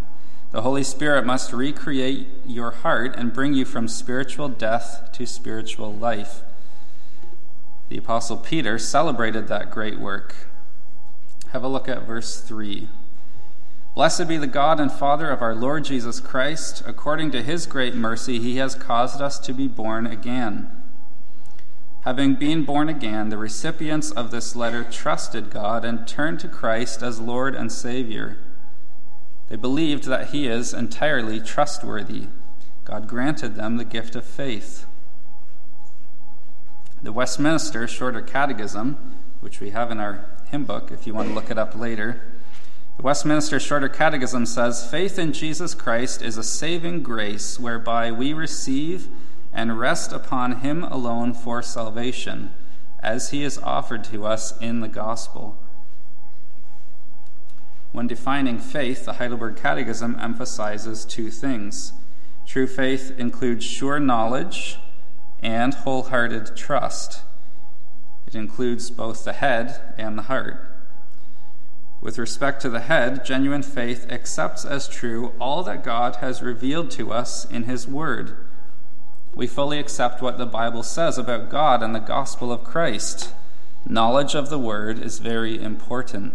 The 0.53 0.63
Holy 0.63 0.85
Spirit 0.85 1.27
must 1.27 1.53
recreate 1.53 2.29
your 2.47 2.71
heart 2.71 3.17
and 3.17 3.33
bring 3.33 3.53
you 3.53 3.65
from 3.65 3.89
spiritual 3.89 4.49
death 4.49 5.11
to 5.15 5.27
spiritual 5.27 5.93
life. 5.93 6.43
The 7.89 7.99
Apostle 7.99 8.37
Peter 8.37 8.79
celebrated 8.79 9.49
that 9.49 9.73
great 9.73 9.99
work. 9.99 10.37
Have 11.49 11.65
a 11.65 11.69
look 11.69 11.89
at 11.89 12.07
verse 12.07 12.41
3. 12.41 12.87
Blessed 13.97 14.29
be 14.29 14.37
the 14.37 14.47
God 14.47 14.79
and 14.79 14.93
Father 14.93 15.31
of 15.31 15.43
our 15.43 15.57
Lord 15.57 15.85
Jesus 15.85 16.21
Christ. 16.21 16.85
According 16.87 17.33
to 17.33 17.43
his 17.43 17.67
great 17.67 17.97
mercy, 17.97 18.39
he 18.39 18.59
has 18.59 18.77
caused 18.77 19.21
us 19.21 19.41
to 19.41 19.53
be 19.53 19.67
born 19.67 20.07
again. 20.07 20.71
Having 22.07 22.35
been 22.35 22.63
born 22.63 22.89
again, 22.89 23.31
the 23.31 23.37
recipients 23.37 24.13
of 24.13 24.31
this 24.31 24.55
letter 24.55 24.85
trusted 24.85 25.51
God 25.51 25.85
and 25.85 26.07
turned 26.07 26.39
to 26.39 26.47
Christ 26.47 27.03
as 27.03 27.19
Lord 27.19 27.57
and 27.57 27.73
Savior. 27.73 28.39
They 29.49 29.57
believed 29.57 30.05
that 30.05 30.29
he 30.29 30.47
is 30.47 30.73
entirely 30.73 31.41
trustworthy. 31.41 32.29
God 32.85 33.09
granted 33.09 33.57
them 33.57 33.77
the 33.77 33.85
gift 33.85 34.15
of 34.15 34.25
faith. 34.25 34.87
The 37.03 37.11
Westminster 37.11 37.89
Shorter 37.89 38.23
Catechism, 38.23 39.17
which 39.41 39.59
we 39.59 39.71
have 39.71 39.91
in 39.91 39.99
our 39.99 40.31
hymn 40.53 40.63
book 40.63 40.93
if 40.93 41.09
you 41.09 41.13
want 41.13 41.27
to 41.27 41.35
look 41.35 41.51
it 41.51 41.59
up 41.59 41.75
later, 41.75 42.23
the 42.99 43.03
Westminster 43.03 43.59
Shorter 43.59 43.89
Catechism 43.89 44.47
says 44.47 44.89
Faith 44.89 45.19
in 45.19 45.33
Jesus 45.33 45.75
Christ 45.75 46.23
is 46.23 46.39
a 46.39 46.45
saving 46.45 47.03
grace 47.03 47.59
whereby 47.59 48.13
we 48.13 48.33
receive 48.33 49.09
and 49.57 49.81
rest 49.81 50.13
upon 50.13 50.61
him 50.61 50.85
alone 50.85 51.33
for 51.33 51.63
salvation, 51.63 52.53
as 53.01 53.31
he 53.31 53.43
is 53.43 53.57
offered 53.59 54.05
to 54.05 54.27
us 54.27 54.57
in 54.61 54.81
the 54.81 54.89
gospel. 54.89 55.57
When 57.91 58.07
defining 58.07 58.59
faith, 58.59 59.07
the 59.07 59.15
Heidelberg 59.15 59.57
Catechism 59.57 60.19
emphasizes 60.21 61.07
two 61.07 61.31
things. 61.31 61.95
True 62.45 62.67
faith 62.67 63.19
includes 63.19 63.65
sure 63.65 63.99
knowledge 63.99 64.77
and 65.41 65.73
wholehearted 65.73 66.55
trust. 66.55 67.23
It 68.27 68.35
includes 68.35 68.91
both 68.91 69.25
the 69.25 69.33
head 69.33 69.95
and 69.97 70.19
the 70.19 70.25
heart. 70.25 70.63
With 72.03 72.19
respect 72.19 72.61
to 72.61 72.69
the 72.69 72.81
head, 72.81 73.25
genuine 73.25 73.63
faith 73.63 74.07
accepts 74.13 74.67
as 74.67 74.87
true 74.87 75.33
all 75.41 75.63
that 75.63 75.83
God 75.83 76.17
has 76.17 76.43
revealed 76.43 76.91
to 76.93 77.11
us 77.11 77.47
in 77.47 77.63
His 77.63 77.89
Word. 77.89 78.46
We 79.37 79.47
fully 79.47 79.79
accept 79.79 80.23
what 80.23 80.39
the 80.39 80.47
Bible 80.47 80.83
says 80.83 81.19
about 81.19 81.51
God 81.51 81.83
and 81.83 81.95
the 81.95 82.01
gospel 82.01 82.51
of 82.51 82.65
Christ. 82.65 83.35
Knowledge 83.87 84.35
of 84.35 84.49
the 84.49 84.59
Word 84.59 84.99
is 84.99 85.19
very 85.19 85.63
important. 85.63 86.33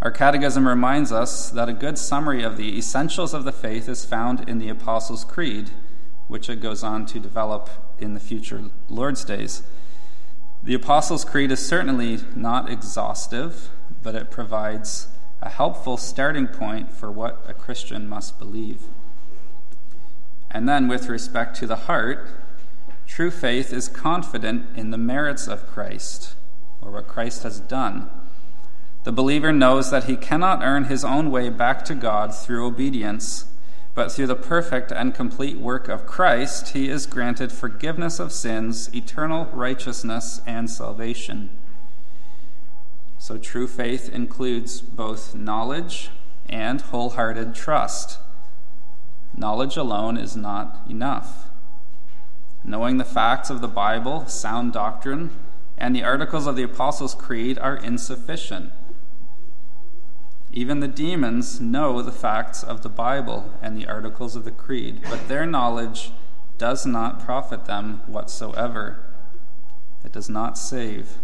Our 0.00 0.10
catechism 0.10 0.66
reminds 0.66 1.12
us 1.12 1.50
that 1.50 1.68
a 1.68 1.74
good 1.74 1.98
summary 1.98 2.42
of 2.42 2.56
the 2.56 2.78
essentials 2.78 3.34
of 3.34 3.44
the 3.44 3.52
faith 3.52 3.86
is 3.86 4.06
found 4.06 4.48
in 4.48 4.56
the 4.56 4.70
Apostles' 4.70 5.26
Creed, 5.26 5.68
which 6.26 6.48
it 6.48 6.62
goes 6.62 6.82
on 6.82 7.04
to 7.04 7.20
develop 7.20 7.68
in 7.98 8.14
the 8.14 8.20
future 8.20 8.70
Lord's 8.88 9.22
days. 9.22 9.62
The 10.62 10.72
Apostles' 10.72 11.26
Creed 11.26 11.52
is 11.52 11.64
certainly 11.64 12.20
not 12.34 12.70
exhaustive, 12.70 13.68
but 14.02 14.14
it 14.14 14.30
provides 14.30 15.08
a 15.42 15.50
helpful 15.50 15.98
starting 15.98 16.46
point 16.46 16.90
for 16.90 17.12
what 17.12 17.44
a 17.46 17.52
Christian 17.52 18.08
must 18.08 18.38
believe. 18.38 18.84
And 20.50 20.68
then, 20.68 20.88
with 20.88 21.08
respect 21.08 21.56
to 21.56 21.66
the 21.66 21.76
heart, 21.76 22.28
true 23.06 23.30
faith 23.30 23.72
is 23.72 23.88
confident 23.88 24.66
in 24.76 24.90
the 24.90 24.98
merits 24.98 25.46
of 25.46 25.66
Christ, 25.66 26.34
or 26.80 26.90
what 26.90 27.06
Christ 27.06 27.44
has 27.44 27.60
done. 27.60 28.10
The 29.04 29.12
believer 29.12 29.52
knows 29.52 29.90
that 29.90 30.04
he 30.04 30.16
cannot 30.16 30.62
earn 30.62 30.84
his 30.84 31.04
own 31.04 31.30
way 31.30 31.48
back 31.48 31.84
to 31.86 31.94
God 31.94 32.34
through 32.34 32.66
obedience, 32.66 33.46
but 33.94 34.12
through 34.12 34.26
the 34.26 34.36
perfect 34.36 34.92
and 34.92 35.14
complete 35.14 35.58
work 35.58 35.88
of 35.88 36.06
Christ, 36.06 36.70
he 36.70 36.88
is 36.88 37.06
granted 37.06 37.50
forgiveness 37.50 38.18
of 38.18 38.32
sins, 38.32 38.94
eternal 38.94 39.46
righteousness, 39.52 40.40
and 40.46 40.68
salvation. 40.68 41.50
So, 43.18 43.38
true 43.38 43.66
faith 43.66 44.08
includes 44.08 44.80
both 44.80 45.34
knowledge 45.34 46.10
and 46.48 46.80
wholehearted 46.80 47.54
trust. 47.54 48.18
Knowledge 49.40 49.78
alone 49.78 50.18
is 50.18 50.36
not 50.36 50.82
enough. 50.86 51.48
Knowing 52.62 52.98
the 52.98 53.06
facts 53.06 53.48
of 53.48 53.62
the 53.62 53.68
Bible, 53.68 54.26
sound 54.26 54.74
doctrine, 54.74 55.30
and 55.78 55.96
the 55.96 56.04
articles 56.04 56.46
of 56.46 56.56
the 56.56 56.62
Apostles' 56.62 57.14
Creed 57.14 57.58
are 57.58 57.78
insufficient. 57.78 58.70
Even 60.52 60.80
the 60.80 60.88
demons 60.88 61.58
know 61.58 62.02
the 62.02 62.12
facts 62.12 62.62
of 62.62 62.82
the 62.82 62.90
Bible 62.90 63.50
and 63.62 63.78
the 63.78 63.86
articles 63.86 64.36
of 64.36 64.44
the 64.44 64.50
Creed, 64.50 65.00
but 65.08 65.26
their 65.26 65.46
knowledge 65.46 66.12
does 66.58 66.84
not 66.84 67.18
profit 67.18 67.64
them 67.64 68.02
whatsoever. 68.06 69.02
It 70.04 70.12
does 70.12 70.28
not 70.28 70.58
save. 70.58 71.16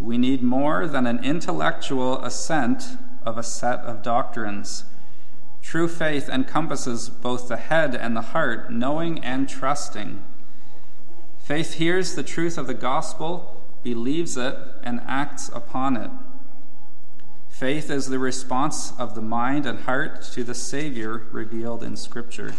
We 0.00 0.18
need 0.18 0.42
more 0.42 0.88
than 0.88 1.06
an 1.06 1.24
intellectual 1.24 2.20
assent 2.24 2.98
of 3.24 3.38
a 3.38 3.44
set 3.44 3.78
of 3.82 4.02
doctrines. 4.02 4.84
True 5.66 5.88
faith 5.88 6.28
encompasses 6.28 7.08
both 7.08 7.48
the 7.48 7.56
head 7.56 7.96
and 7.96 8.16
the 8.16 8.30
heart, 8.30 8.70
knowing 8.72 9.18
and 9.24 9.48
trusting. 9.48 10.22
Faith 11.40 11.74
hears 11.74 12.14
the 12.14 12.22
truth 12.22 12.56
of 12.56 12.68
the 12.68 12.72
gospel, 12.72 13.60
believes 13.82 14.36
it, 14.36 14.56
and 14.84 15.00
acts 15.08 15.50
upon 15.52 15.96
it. 15.96 16.10
Faith 17.48 17.90
is 17.90 18.06
the 18.06 18.20
response 18.20 18.92
of 18.96 19.16
the 19.16 19.20
mind 19.20 19.66
and 19.66 19.80
heart 19.80 20.22
to 20.34 20.44
the 20.44 20.54
Savior 20.54 21.26
revealed 21.32 21.82
in 21.82 21.96
Scripture. 21.96 22.54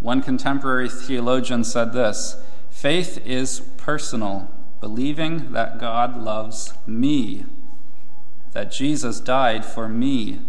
One 0.00 0.22
contemporary 0.22 0.88
theologian 0.88 1.62
said 1.62 1.92
this 1.92 2.42
Faith 2.70 3.20
is 3.26 3.60
personal, 3.76 4.50
believing 4.80 5.52
that 5.52 5.78
God 5.78 6.16
loves 6.16 6.72
me, 6.86 7.44
that 8.52 8.72
Jesus 8.72 9.20
died 9.20 9.64
for 9.64 9.88
me. 9.88 10.40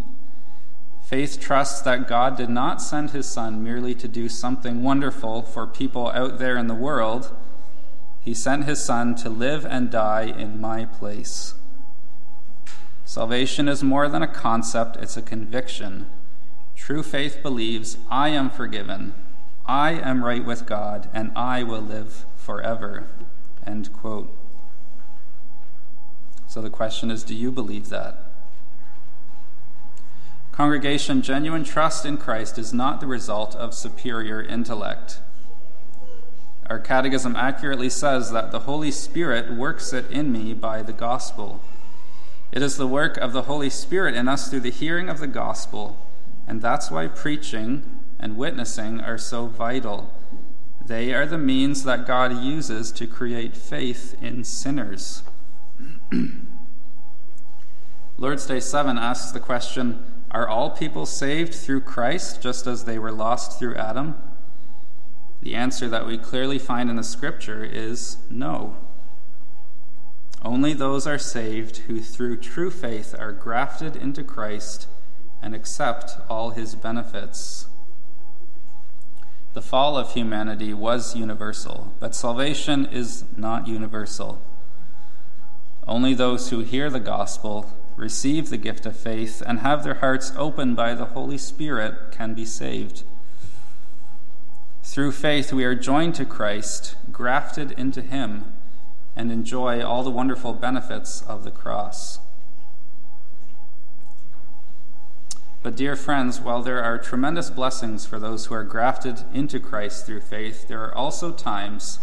Faith 1.01 1.39
trusts 1.39 1.81
that 1.81 2.07
God 2.07 2.37
did 2.37 2.49
not 2.49 2.81
send 2.81 3.11
his 3.11 3.27
Son 3.27 3.63
merely 3.63 3.95
to 3.95 4.07
do 4.07 4.29
something 4.29 4.83
wonderful 4.83 5.41
for 5.41 5.65
people 5.65 6.09
out 6.09 6.37
there 6.37 6.55
in 6.55 6.67
the 6.67 6.75
world. 6.75 7.35
He 8.21 8.33
sent 8.33 8.65
his 8.65 8.83
Son 8.83 9.15
to 9.15 9.29
live 9.29 9.65
and 9.65 9.89
die 9.89 10.33
in 10.37 10.61
my 10.61 10.85
place. 10.85 11.55
Salvation 13.05 13.67
is 13.67 13.81
more 13.81 14.07
than 14.07 14.21
a 14.21 14.27
concept, 14.27 14.97
it's 14.97 15.17
a 15.17 15.23
conviction. 15.23 16.05
True 16.75 17.01
faith 17.01 17.41
believes, 17.41 17.97
I 18.09 18.29
am 18.29 18.51
forgiven, 18.51 19.15
I 19.65 19.93
am 19.93 20.23
right 20.23 20.45
with 20.45 20.67
God, 20.67 21.09
and 21.11 21.31
I 21.35 21.63
will 21.63 21.81
live 21.81 22.25
forever. 22.37 23.07
End 23.65 23.91
quote. 23.93 24.38
So 26.49 26.63
the 26.63 26.71
question 26.71 27.11
is 27.11 27.23
do 27.23 27.35
you 27.35 27.51
believe 27.51 27.89
that? 27.89 28.25
Congregation, 30.51 31.21
genuine 31.21 31.63
trust 31.63 32.07
in 32.07 32.17
Christ 32.17 32.57
is 32.57 32.73
not 32.73 32.99
the 32.99 33.05
result 33.05 33.55
of 33.55 33.75
superior 33.75 34.41
intellect. 34.41 35.21
Our 36.65 36.79
catechism 36.79 37.35
accurately 37.35 37.89
says 37.91 38.31
that 38.31 38.49
the 38.49 38.61
Holy 38.61 38.89
Spirit 38.89 39.53
works 39.53 39.93
it 39.93 40.09
in 40.09 40.31
me 40.31 40.55
by 40.55 40.81
the 40.81 40.91
gospel. 40.91 41.61
It 42.51 42.63
is 42.63 42.77
the 42.77 42.87
work 42.87 43.15
of 43.17 43.31
the 43.31 43.43
Holy 43.43 43.69
Spirit 43.69 44.15
in 44.15 44.27
us 44.27 44.49
through 44.49 44.61
the 44.61 44.71
hearing 44.71 45.07
of 45.07 45.19
the 45.19 45.27
gospel, 45.27 46.03
and 46.47 46.63
that's 46.63 46.89
why 46.89 47.05
preaching 47.05 47.83
and 48.19 48.37
witnessing 48.37 49.01
are 49.01 49.19
so 49.19 49.45
vital. 49.45 50.11
They 50.83 51.13
are 51.13 51.27
the 51.27 51.37
means 51.37 51.83
that 51.83 52.07
God 52.07 52.43
uses 52.43 52.91
to 52.93 53.05
create 53.05 53.55
faith 53.55 54.15
in 54.19 54.43
sinners. 54.43 55.21
Lord's 58.17 58.45
Day 58.45 58.59
7 58.59 58.97
asks 58.97 59.31
the 59.31 59.39
question 59.39 60.03
Are 60.31 60.47
all 60.47 60.71
people 60.71 61.05
saved 61.05 61.53
through 61.53 61.81
Christ 61.81 62.41
just 62.41 62.65
as 62.65 62.85
they 62.85 62.97
were 62.97 63.11
lost 63.11 63.59
through 63.59 63.75
Adam? 63.75 64.15
The 65.41 65.55
answer 65.55 65.87
that 65.89 66.07
we 66.07 66.17
clearly 66.17 66.59
find 66.59 66.89
in 66.89 66.95
the 66.95 67.03
scripture 67.03 67.63
is 67.63 68.17
no. 68.29 68.75
Only 70.41 70.73
those 70.73 71.05
are 71.05 71.19
saved 71.19 71.77
who 71.77 71.99
through 72.01 72.37
true 72.37 72.71
faith 72.71 73.13
are 73.17 73.31
grafted 73.31 73.95
into 73.95 74.23
Christ 74.23 74.87
and 75.41 75.53
accept 75.53 76.13
all 76.29 76.51
his 76.51 76.75
benefits. 76.75 77.67
The 79.53 79.61
fall 79.61 79.97
of 79.97 80.13
humanity 80.13 80.73
was 80.73 81.15
universal, 81.15 81.93
but 81.99 82.15
salvation 82.15 82.85
is 82.85 83.25
not 83.35 83.67
universal. 83.67 84.41
Only 85.89 86.13
those 86.13 86.51
who 86.51 86.59
hear 86.59 86.91
the 86.91 86.99
gospel, 86.99 87.73
receive 87.95 88.49
the 88.49 88.57
gift 88.57 88.85
of 88.85 88.95
faith, 88.95 89.41
and 89.43 89.59
have 89.59 89.83
their 89.83 89.95
hearts 89.95 90.31
opened 90.37 90.75
by 90.75 90.93
the 90.93 91.05
Holy 91.05 91.39
Spirit 91.39 92.11
can 92.11 92.35
be 92.35 92.45
saved. 92.45 93.01
Through 94.83 95.13
faith, 95.13 95.51
we 95.51 95.65
are 95.65 95.73
joined 95.73 96.13
to 96.15 96.25
Christ, 96.25 96.95
grafted 97.11 97.71
into 97.71 98.03
him 98.03 98.53
and 99.15 99.31
enjoy 99.31 99.83
all 99.83 100.03
the 100.03 100.11
wonderful 100.11 100.53
benefits 100.53 101.23
of 101.23 101.43
the 101.43 101.49
cross. 101.49 102.19
But, 105.63 105.75
dear 105.75 105.95
friends, 105.95 106.39
while 106.39 106.61
there 106.61 106.83
are 106.83 106.99
tremendous 106.99 107.49
blessings 107.49 108.05
for 108.05 108.19
those 108.19 108.45
who 108.45 108.53
are 108.53 108.63
grafted 108.63 109.23
into 109.33 109.59
Christ 109.59 110.05
through 110.05 110.21
faith, 110.21 110.67
there 110.67 110.83
are 110.83 110.93
also 110.93 111.31
times 111.31 111.97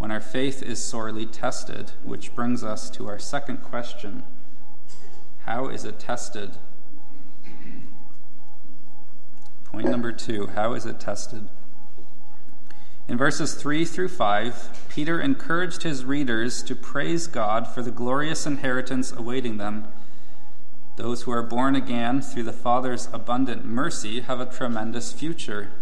when 0.00 0.10
our 0.10 0.18
faith 0.18 0.62
is 0.62 0.82
sorely 0.82 1.26
tested, 1.26 1.92
which 2.02 2.34
brings 2.34 2.64
us 2.64 2.88
to 2.88 3.06
our 3.06 3.18
second 3.18 3.58
question 3.58 4.24
How 5.40 5.68
is 5.68 5.84
it 5.84 5.98
tested? 5.98 6.52
Point 9.64 9.88
number 9.88 10.10
two 10.10 10.46
How 10.54 10.72
is 10.72 10.86
it 10.86 11.00
tested? 11.00 11.50
In 13.08 13.18
verses 13.18 13.54
3 13.54 13.84
through 13.84 14.08
5, 14.08 14.86
Peter 14.88 15.20
encouraged 15.20 15.82
his 15.82 16.06
readers 16.06 16.62
to 16.62 16.74
praise 16.74 17.26
God 17.26 17.68
for 17.68 17.82
the 17.82 17.90
glorious 17.90 18.46
inheritance 18.46 19.12
awaiting 19.12 19.58
them. 19.58 19.86
Those 20.96 21.22
who 21.22 21.30
are 21.30 21.42
born 21.42 21.76
again 21.76 22.22
through 22.22 22.44
the 22.44 22.54
Father's 22.54 23.10
abundant 23.12 23.66
mercy 23.66 24.20
have 24.20 24.40
a 24.40 24.46
tremendous 24.46 25.12
future. 25.12 25.72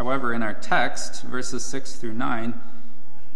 However, 0.00 0.32
in 0.32 0.42
our 0.42 0.54
text, 0.54 1.24
verses 1.24 1.62
6 1.62 1.96
through 1.96 2.14
9, 2.14 2.58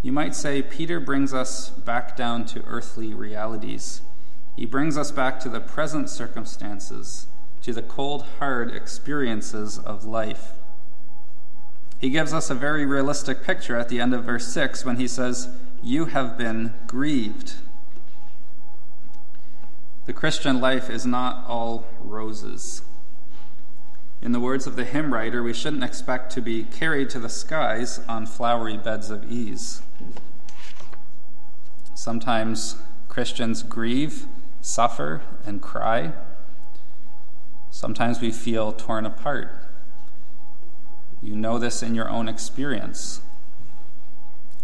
you 0.01 0.13
might 0.13 0.35
say 0.35 0.63
Peter 0.63 0.99
brings 0.99 1.35
us 1.35 1.69
back 1.69 2.17
down 2.17 2.47
to 2.47 2.65
earthly 2.65 3.13
realities. 3.13 4.01
He 4.57 4.65
brings 4.65 4.97
us 4.97 5.11
back 5.11 5.39
to 5.41 5.51
the 5.51 5.61
present 5.61 6.09
circumstances, 6.09 7.27
to 7.61 7.75
the 7.75 7.83
cold, 7.83 8.25
hard 8.39 8.75
experiences 8.75 9.79
of 9.79 10.07
life. 10.07 10.53
He 11.99 12.09
gives 12.09 12.33
us 12.33 12.49
a 12.49 12.55
very 12.55 12.87
realistic 12.87 13.45
picture 13.45 13.77
at 13.77 13.91
the 13.91 14.01
end 14.01 14.15
of 14.15 14.25
verse 14.25 14.49
6 14.49 14.87
when 14.87 14.97
he 14.97 15.07
says, 15.07 15.51
You 15.83 16.07
have 16.07 16.39
been 16.39 16.73
grieved. 16.87 17.57
The 20.07 20.15
Christian 20.15 20.63
life 20.63 20.89
is 20.89 21.05
not 21.05 21.45
all 21.47 21.85
roses. 22.01 22.81
In 24.25 24.33
the 24.33 24.41
words 24.41 24.67
of 24.67 24.75
the 24.75 24.87
hymn 24.87 25.13
writer, 25.13 25.43
we 25.43 25.53
shouldn't 25.53 25.85
expect 25.85 26.33
to 26.33 26.41
be 26.41 26.65
carried 26.65 27.11
to 27.11 27.19
the 27.19 27.29
skies 27.29 28.01
on 28.09 28.25
flowery 28.25 28.79
beds 28.79 29.11
of 29.11 29.31
ease. 29.31 29.83
Sometimes 31.95 32.77
Christians 33.07 33.63
grieve, 33.63 34.25
suffer, 34.63 35.21
and 35.45 35.61
cry. 35.61 36.15
Sometimes 37.71 38.23
we 38.23 38.33
feel 38.33 38.73
torn 38.73 39.05
apart. 39.05 39.51
You 41.23 41.37
know 41.37 41.59
this 41.59 41.83
in 41.83 41.95
your 41.95 42.09
own 42.09 42.27
experience. 42.27 43.21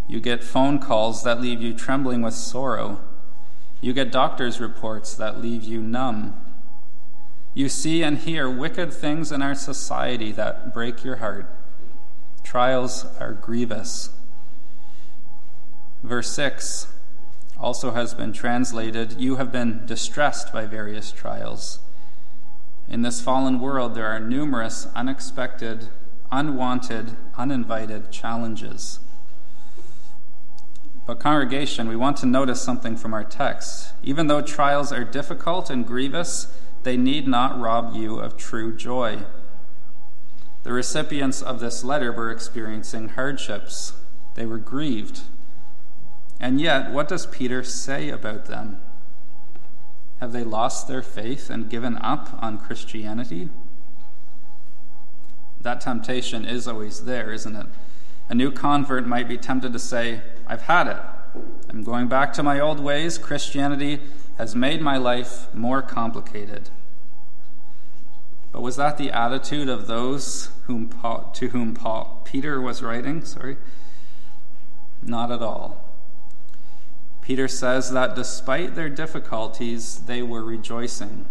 You 0.09 0.21
get 0.21 0.43
phone 0.43 0.79
calls 0.79 1.23
that 1.25 1.39
leave 1.39 1.61
you 1.61 1.75
trembling 1.75 2.23
with 2.23 2.33
sorrow. 2.33 3.03
You 3.83 3.93
get 3.93 4.11
doctor's 4.11 4.59
reports 4.59 5.15
that 5.17 5.43
leave 5.43 5.65
you 5.65 5.83
numb. 5.83 6.40
You 7.55 7.69
see 7.69 8.03
and 8.03 8.19
hear 8.19 8.49
wicked 8.49 8.93
things 8.93 9.33
in 9.33 9.43
our 9.43 9.55
society 9.55 10.33
that 10.33 10.73
break 10.73 11.05
your 11.05 11.17
heart. 11.17 11.53
Trials 12.45 13.07
are 13.19 13.33
grievous. 13.33 14.11
Verse 16.03 16.31
6 16.33 16.89
also 17.59 17.91
has 17.93 18.15
been 18.15 18.33
translated 18.33 19.21
You 19.21 19.37
have 19.37 19.53
been 19.53 19.85
distressed 19.85 20.53
by 20.53 20.67
various 20.67 21.13
trials. 21.13 21.81
In 22.89 23.03
this 23.03 23.21
fallen 23.21 23.61
world, 23.61 23.95
there 23.95 24.07
are 24.07 24.21
numerous 24.21 24.87
unexpected 24.95 25.89
unwanted, 26.33 27.17
uninvited 27.37 28.11
challenges. 28.11 29.01
But, 31.07 31.19
congregation, 31.19 31.89
we 31.89 31.97
want 31.97 32.19
to 32.19 32.27
notice 32.27 32.63
something 32.63 32.97
from 32.97 33.13
our 33.15 33.25
text. 33.25 33.95
Even 34.03 34.29
though 34.29 34.41
trials 34.41 34.93
are 34.93 35.05
difficult 35.05 35.71
and 35.71 35.87
grievous, 35.87 36.47
they 36.83 36.97
need 36.97 37.27
not 37.27 37.59
rob 37.61 37.95
you 37.95 38.19
of 38.19 38.37
true 38.37 38.77
joy. 38.77 39.25
The 40.63 40.73
recipients 40.73 41.43
of 41.43 41.61
this 41.61 41.85
letter 41.85 42.13
were 42.13 42.31
experiencing 42.31 43.11
hardships, 43.11 43.95
they 44.35 44.47
were 44.47 44.59
grieved. 44.59 45.21
And 46.39 46.61
yet, 46.61 46.91
what 46.91 47.09
does 47.09 47.27
Peter 47.27 47.63
say 47.63 48.09
about 48.09 48.47
them? 48.47 48.81
Have 50.21 50.33
they 50.33 50.45
lost 50.45 50.89
their 50.89 51.03
faith 51.03 51.51
and 51.51 51.69
given 51.69 51.99
up 51.99 52.39
on 52.43 52.59
Christianity? 52.59 53.51
that 55.63 55.81
temptation 55.81 56.45
is 56.45 56.67
always 56.67 57.05
there, 57.05 57.33
isn't 57.33 57.57
it? 57.57 57.67
A 58.29 58.35
new 58.35 58.51
convert 58.51 59.07
might 59.07 59.29
be 59.29 59.37
tempted 59.37 59.73
to 59.73 59.79
say, 59.79 60.23
I've 60.47 60.63
had 60.63 60.87
it. 60.87 60.99
I'm 61.69 61.83
going 61.83 62.09
back 62.09 62.33
to 62.35 62.43
my 62.43 62.59
old 62.59 62.81
ways. 62.81 63.19
Christianity 63.19 64.01
has 64.41 64.57
made 64.57 64.81
my 64.81 64.97
life 64.97 65.53
more 65.53 65.83
complicated. 65.83 66.71
But 68.53 68.63
was 68.63 68.77
that 68.77 68.97
the 68.97 69.11
attitude 69.11 69.69
of 69.69 69.87
those 69.87 70.49
whom 70.65 70.89
Paul, 70.89 71.31
to 71.35 71.49
whom 71.49 71.75
Paul, 71.75 72.23
Peter 72.25 72.59
was 72.59 72.83
writing? 72.83 73.23
Sorry. 73.23 73.59
Not 75.03 75.31
at 75.31 75.43
all. 75.43 75.85
Peter 77.21 77.49
says 77.49 77.93
that 77.93 78.15
despite 78.15 78.75
their 78.75 78.89
difficulties, 78.89 79.99
they 80.07 80.23
were 80.23 80.43
rejoicing. 80.43 81.27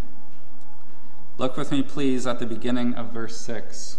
Look 1.40 1.58
with 1.58 1.72
me, 1.72 1.82
please, 1.82 2.28
at 2.28 2.38
the 2.38 2.46
beginning 2.46 2.94
of 2.94 3.12
verse 3.12 3.38
6. 3.42 3.98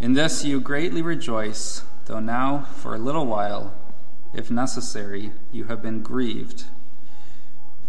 In 0.00 0.14
this 0.14 0.46
you 0.46 0.62
greatly 0.62 1.02
rejoice, 1.02 1.82
though 2.06 2.20
now, 2.20 2.64
for 2.76 2.94
a 2.94 2.98
little 2.98 3.26
while, 3.26 3.74
if 4.32 4.50
necessary, 4.50 5.32
you 5.52 5.64
have 5.64 5.82
been 5.82 6.02
grieved. 6.02 6.64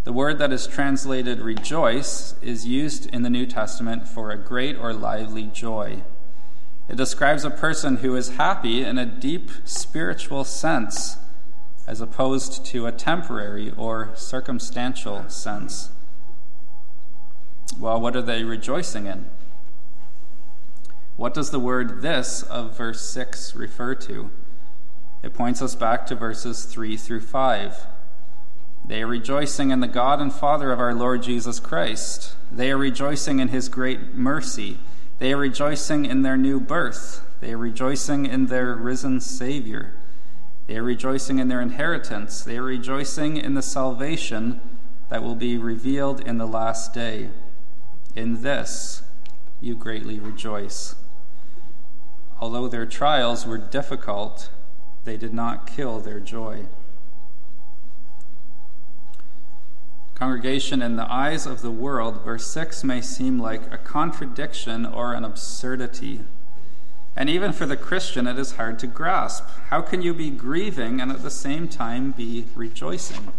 The 0.06 0.14
word 0.14 0.40
that 0.40 0.54
is 0.54 0.66
translated 0.66 1.40
rejoice 1.40 2.36
is 2.42 2.66
used 2.66 3.06
in 3.14 3.22
the 3.22 3.30
New 3.30 3.46
Testament 3.46 4.08
for 4.08 4.32
a 4.32 4.38
great 4.38 4.78
or 4.78 4.94
lively 4.94 5.44
joy. 5.44 6.02
It 6.88 6.96
describes 6.96 7.44
a 7.44 7.52
person 7.52 7.98
who 7.98 8.16
is 8.16 8.38
happy 8.38 8.84
in 8.84 8.98
a 8.98 9.06
deep 9.06 9.52
spiritual 9.66 10.44
sense, 10.44 11.18
as 11.86 12.02
opposed 12.02 12.66
to 12.68 12.88
a 12.88 12.92
temporary 12.92 13.72
or 13.72 14.12
circumstantial 14.16 15.30
sense. 15.30 15.90
Well, 17.78 18.02
what 18.02 18.16
are 18.16 18.22
they 18.22 18.44
rejoicing 18.44 19.06
in? 19.06 19.30
What 21.18 21.34
does 21.34 21.52
the 21.52 21.60
word 21.60 22.02
this 22.02 22.42
of 22.44 22.78
verse 22.78 23.02
6 23.10 23.54
refer 23.54 23.94
to? 23.96 24.32
It 25.22 25.34
points 25.34 25.62
us 25.62 25.76
back 25.76 26.06
to 26.08 26.16
verses 26.16 26.66
3 26.66 26.96
through 26.96 27.22
5. 27.22 27.88
They 28.86 29.02
are 29.04 29.08
rejoicing 29.08 29.70
in 29.72 29.82
the 29.82 29.88
God 29.88 30.22
and 30.22 30.34
Father 30.34 30.72
of 30.72 30.80
our 30.80 30.94
Lord 30.94 31.22
Jesus 31.24 31.60
Christ. 31.60 32.36
They 32.52 32.72
are 32.72 32.78
rejoicing 32.78 33.40
in 33.40 33.50
his 33.50 33.70
great 33.70 34.16
mercy. 34.16 34.78
They 35.20 35.34
are 35.34 35.38
rejoicing 35.38 36.06
in 36.06 36.22
their 36.22 36.38
new 36.38 36.60
birth. 36.60 37.26
They 37.42 37.54
are 37.54 37.58
rejoicing 37.58 38.26
in 38.26 38.48
their 38.48 38.74
risen 38.76 39.20
Savior. 39.20 39.94
They 40.68 40.78
are 40.78 40.84
rejoicing 40.84 41.40
in 41.40 41.50
their 41.50 41.62
inheritance. 41.62 42.42
They 42.42 42.58
are 42.58 42.64
rejoicing 42.64 43.38
in 43.38 43.54
the 43.54 43.62
salvation 43.62 44.62
that 45.10 45.22
will 45.22 45.36
be 45.36 45.58
revealed 45.58 46.22
in 46.22 46.38
the 46.38 46.48
last 46.48 46.94
day. 46.94 47.30
In 48.16 48.42
this 48.42 49.04
you 49.60 49.76
greatly 49.76 50.20
rejoice. 50.20 50.96
Although 52.40 52.70
their 52.70 52.86
trials 52.86 53.46
were 53.46 53.58
difficult, 53.58 54.50
they 55.10 55.18
did 55.18 55.34
not 55.34 55.66
kill 55.66 56.00
their 56.00 56.20
joy. 56.20 56.68
Congregation, 60.14 60.84
in 60.84 60.98
the 60.98 61.12
eyes 61.12 61.48
of 61.48 61.64
the 61.64 61.72
world, 61.72 62.24
verse 62.24 62.46
6 62.46 62.84
may 62.84 63.02
seem 63.02 63.40
like 63.40 63.74
a 63.74 63.80
contradiction 63.80 64.86
or 64.86 65.16
an 65.16 65.26
absurdity. 65.26 66.22
And 67.16 67.28
even 67.28 67.54
for 67.54 67.66
the 67.66 67.76
Christian, 67.76 68.28
it 68.28 68.38
is 68.38 68.52
hard 68.52 68.78
to 68.80 68.86
grasp. 68.86 69.46
How 69.70 69.82
can 69.82 70.04
you 70.04 70.14
be 70.14 70.30
grieving 70.30 71.02
and 71.02 71.12
at 71.12 71.24
the 71.24 71.32
same 71.32 71.68
time 71.68 72.12
be 72.12 72.46
rejoicing? 72.54 73.30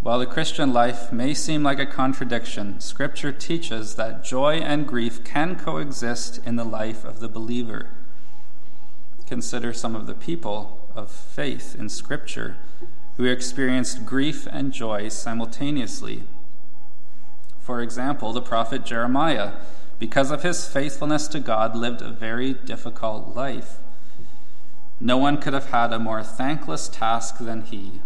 While 0.00 0.18
the 0.18 0.26
Christian 0.26 0.72
life 0.72 1.12
may 1.12 1.34
seem 1.34 1.62
like 1.62 1.78
a 1.78 1.86
contradiction, 1.86 2.80
Scripture 2.80 3.30
teaches 3.30 3.94
that 3.94 4.24
joy 4.24 4.54
and 4.54 4.88
grief 4.88 5.22
can 5.22 5.54
coexist 5.54 6.44
in 6.44 6.56
the 6.56 6.64
life 6.64 7.04
of 7.04 7.20
the 7.20 7.28
believer. 7.28 7.90
Consider 9.26 9.72
some 9.72 9.96
of 9.96 10.06
the 10.06 10.14
people 10.14 10.88
of 10.94 11.10
faith 11.10 11.76
in 11.78 11.88
Scripture 11.88 12.56
who 13.16 13.24
experienced 13.24 14.06
grief 14.06 14.46
and 14.50 14.72
joy 14.72 15.08
simultaneously. 15.08 16.22
For 17.58 17.80
example, 17.80 18.32
the 18.32 18.42
prophet 18.42 18.84
Jeremiah, 18.84 19.54
because 19.98 20.30
of 20.30 20.42
his 20.42 20.68
faithfulness 20.68 21.26
to 21.28 21.40
God, 21.40 21.74
lived 21.74 22.02
a 22.02 22.10
very 22.10 22.52
difficult 22.52 23.34
life. 23.34 23.78
No 25.00 25.16
one 25.16 25.38
could 25.38 25.54
have 25.54 25.70
had 25.70 25.92
a 25.92 25.98
more 25.98 26.22
thankless 26.22 26.88
task 26.88 27.38
than 27.38 27.62
he. 27.62 28.00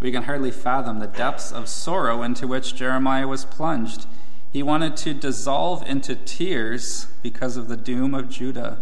We 0.00 0.10
can 0.10 0.24
hardly 0.24 0.50
fathom 0.50 0.98
the 0.98 1.06
depths 1.06 1.52
of 1.52 1.68
sorrow 1.68 2.22
into 2.22 2.46
which 2.46 2.74
Jeremiah 2.74 3.28
was 3.28 3.44
plunged. 3.44 4.06
He 4.50 4.62
wanted 4.62 4.96
to 4.98 5.14
dissolve 5.14 5.82
into 5.86 6.14
tears 6.14 7.06
because 7.22 7.56
of 7.56 7.68
the 7.68 7.76
doom 7.76 8.14
of 8.14 8.28
Judah. 8.28 8.78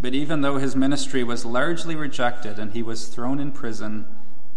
But 0.00 0.14
even 0.14 0.42
though 0.42 0.58
his 0.58 0.76
ministry 0.76 1.24
was 1.24 1.44
largely 1.44 1.96
rejected 1.96 2.58
and 2.58 2.72
he 2.72 2.82
was 2.82 3.08
thrown 3.08 3.40
in 3.40 3.52
prison 3.52 4.06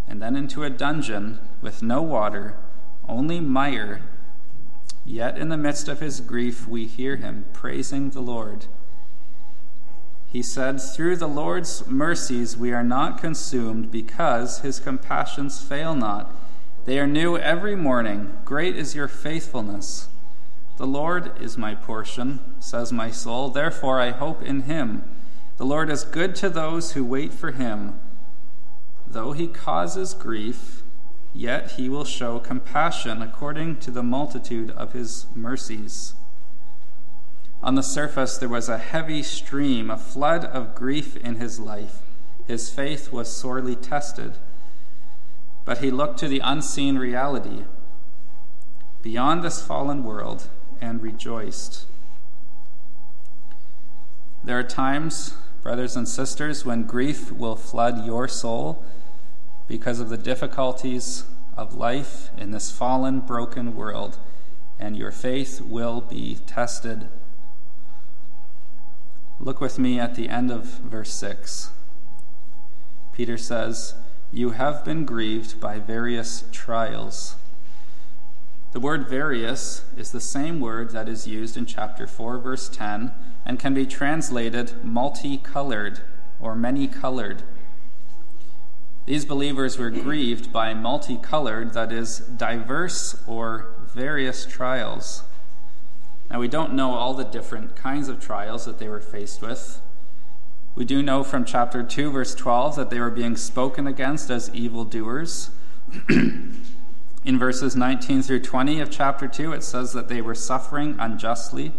and 0.08 0.21
then 0.21 0.36
into 0.36 0.63
a 0.63 0.69
dungeon 0.69 1.39
with 1.62 1.82
no 1.82 2.02
water, 2.02 2.58
only 3.08 3.39
mire, 3.39 4.02
yet 5.06 5.38
in 5.38 5.49
the 5.49 5.58
midst 5.58 5.88
of 5.88 5.99
his 5.99 6.19
grief 6.19 6.67
we 6.67 6.86
hear 6.86 7.15
him 7.15 7.45
praising 7.54 8.10
the 8.10 8.21
Lord. 8.21 8.65
He 10.32 10.43
said, 10.43 10.80
Through 10.80 11.17
the 11.17 11.28
Lord's 11.28 11.88
mercies 11.88 12.56
we 12.56 12.71
are 12.71 12.84
not 12.84 13.19
consumed 13.19 13.89
because 13.89 14.60
his 14.60 14.80
compassions 14.80 15.62
fail 15.62 15.95
not. 15.95 16.32
They 16.86 16.99
are 16.99 17.08
new 17.08 17.38
every 17.38 17.75
morning. 17.75 18.38
Great 18.45 18.75
is 18.75 18.93
your 18.93 19.08
faithfulness. 19.08 20.10
The 20.78 20.88
Lord 20.88 21.32
is 21.41 21.58
my 21.58 21.75
portion, 21.75 22.39
says 22.60 22.91
my 22.91 23.10
soul. 23.10 23.49
Therefore 23.49 23.99
I 23.99 24.12
hope 24.12 24.43
in 24.43 24.62
him. 24.62 25.04
The 25.60 25.65
Lord 25.65 25.89
is 25.89 26.06
good 26.06 26.36
to 26.38 26.48
those 26.48 26.93
who 26.93 27.04
wait 27.04 27.34
for 27.34 27.52
him. 27.52 28.00
Though 29.06 29.34
he 29.34 29.45
causes 29.45 30.13
grief, 30.13 30.84
yet 31.34 31.72
he 31.72 31.89
will 31.89 32.06
show 32.06 32.39
compassion 32.39 33.22
according 33.22 33.82
to 33.82 33.91
the 33.91 34.02
multitude 34.02 34.72
of 34.72 34.93
his 34.93 35.26
mercies. 35.36 36.13
On 37.62 37.76
the 37.76 37.84
surface, 37.84 38.38
there 38.38 38.48
was 38.48 38.69
a 38.69 38.78
heavy 38.78 39.22
stream, 39.22 39.91
a 39.91 39.98
flood 39.98 40.45
of 40.45 40.76
grief 40.76 41.17
in 41.17 41.36
his 41.36 41.60
life. 41.60 42.04
His 42.48 42.69
faith 42.69 43.12
was 43.12 43.30
sorely 43.30 43.76
tested. 43.76 44.38
But 45.65 45.80
he 45.80 45.91
looked 45.91 46.19
to 46.19 46.30
the 46.30 46.39
unseen 46.39 46.98
reality 46.98 47.65
beyond 49.02 49.43
this 49.43 49.62
fallen 49.62 50.06
world 50.06 50.48
and 50.80 51.02
rejoiced. 51.02 51.86
There 54.41 54.58
are 54.58 54.63
times 54.63 55.34
brothers 55.62 55.95
and 55.95 56.08
sisters, 56.08 56.65
when 56.65 56.84
grief 56.84 57.32
will 57.32 57.56
flood 57.56 58.06
your 58.06 58.28
soul 58.28 58.84
because 59.67 60.00
of 60.00 60.10
the 60.10 60.17
difficulties 60.17 61.26
of 61.58 61.76
life 61.76 62.30
in 62.38 62.52
this 62.52 62.72
fallen, 62.72 63.19
broken 63.19 63.76
world, 63.76 64.17
and 64.80 64.95
your 64.95 65.12
faith 65.12 65.62
will 65.62 66.02
be 66.02 66.38
tested. 66.48 67.08
Look 69.39 69.60
with 69.60 69.78
me 69.78 70.00
at 70.00 70.15
the 70.15 70.30
end 70.30 70.52
of 70.52 70.65
verse 70.65 71.13
6. 71.13 71.72
Peter 73.13 73.38
says, 73.38 73.93
You 74.32 74.52
have 74.52 74.86
been 74.86 75.06
grieved 75.06 75.60
by 75.60 75.80
various 75.80 76.45
trials. 76.52 77.36
The 78.72 78.80
word 78.80 79.10
various 79.10 79.84
is 79.98 80.12
the 80.12 80.22
same 80.22 80.60
word 80.60 80.91
that 80.91 81.10
is 81.10 81.28
used 81.28 81.58
in 81.58 81.65
chapter 81.65 82.08
4, 82.08 82.38
verse 82.38 82.69
10 82.69 83.12
and 83.49 83.57
can 83.57 83.73
be 83.73 83.83
translated 83.83 84.71
multicolored 84.85 86.01
or 86.39 86.55
many 86.55 86.88
colored. 86.88 87.41
These 89.07 89.25
believers 89.25 89.75
were 89.79 89.89
grieved 89.89 90.53
by 90.53 90.75
multicolored, 90.75 91.73
that 91.73 91.91
is, 91.91 92.19
diverse 92.19 93.19
or 93.25 93.73
various 93.88 94.45
trials. 94.45 95.23
Now, 96.29 96.39
we 96.39 96.47
don't 96.47 96.75
know 96.75 96.91
all 96.91 97.15
the 97.15 97.23
different 97.23 97.75
kinds 97.75 98.07
of 98.07 98.19
trials 98.19 98.65
that 98.65 98.77
they 98.77 98.88
were 98.88 99.01
faced 99.01 99.41
with. 99.41 99.81
We 100.75 100.85
do 100.85 101.01
know 101.01 101.23
from 101.23 101.43
chapter 101.43 101.81
2, 101.81 102.12
verse 102.12 102.35
12, 102.35 102.75
that 102.75 102.91
they 102.91 102.99
were 102.99 103.09
being 103.09 103.35
spoken 103.35 103.88
against 103.88 104.29
as 104.29 104.53
evildoers. 104.53 105.49
In 106.07 107.39
verses 107.39 107.75
19 107.75 108.21
through 108.21 108.41
20 108.41 108.79
of 108.79 108.91
chapter 108.91 109.27
2, 109.27 109.53
it 109.53 109.63
says 109.63 109.93
that 109.93 110.07
they 110.07 110.21
were 110.21 110.35
suffering 110.35 110.95
unjustly 110.99 111.73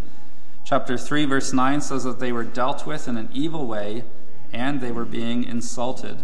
Chapter 0.70 0.96
3, 0.96 1.24
verse 1.24 1.52
9 1.52 1.80
says 1.80 2.04
that 2.04 2.20
they 2.20 2.30
were 2.30 2.44
dealt 2.44 2.86
with 2.86 3.08
in 3.08 3.16
an 3.16 3.28
evil 3.34 3.66
way 3.66 4.04
and 4.52 4.80
they 4.80 4.92
were 4.92 5.04
being 5.04 5.42
insulted. 5.42 6.18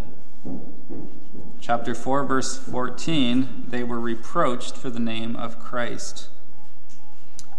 Chapter 1.59 1.96
4, 1.96 2.22
verse 2.22 2.56
14, 2.56 3.64
they 3.66 3.82
were 3.82 3.98
reproached 3.98 4.76
for 4.76 4.88
the 4.88 5.00
name 5.00 5.35
of 5.35 5.59
Christ. 5.59 6.28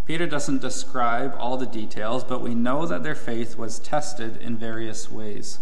Peter 0.06 0.26
doesn't 0.26 0.62
describe 0.62 1.36
all 1.38 1.58
the 1.58 1.66
details, 1.66 2.24
but 2.24 2.40
we 2.40 2.56
know 2.56 2.86
that 2.86 3.04
their 3.04 3.16
faith 3.16 3.58
was 3.58 3.80
tested 3.80 4.38
in 4.38 4.56
various 4.56 5.12
ways. 5.12 5.60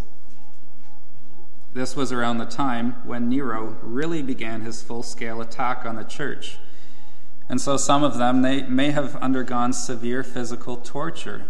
This 1.74 1.96
was 1.96 2.12
around 2.12 2.38
the 2.38 2.46
time 2.46 2.98
when 3.04 3.30
Nero 3.30 3.78
really 3.82 4.22
began 4.22 4.62
his 4.62 4.84
full 4.84 5.02
scale 5.02 5.42
attack 5.42 5.88
on 5.88 5.96
the 5.96 6.04
church. 6.04 6.60
And 7.48 7.62
so 7.62 7.78
some 7.78 8.04
of 8.04 8.18
them 8.18 8.42
they 8.42 8.64
may 8.64 8.92
have 8.92 9.16
undergone 9.18 9.74
severe 9.74 10.24
physical 10.24 10.78
torture. 10.78 11.46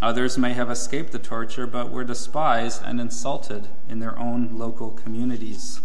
Others 0.00 0.38
may 0.38 0.54
have 0.54 0.70
escaped 0.70 1.12
the 1.12 1.18
torture 1.18 1.66
but 1.66 1.90
were 1.90 2.04
despised 2.04 2.82
and 2.84 3.00
insulted 3.00 3.68
in 3.88 3.98
their 3.98 4.18
own 4.18 4.56
local 4.56 4.90
communities. 4.90 5.80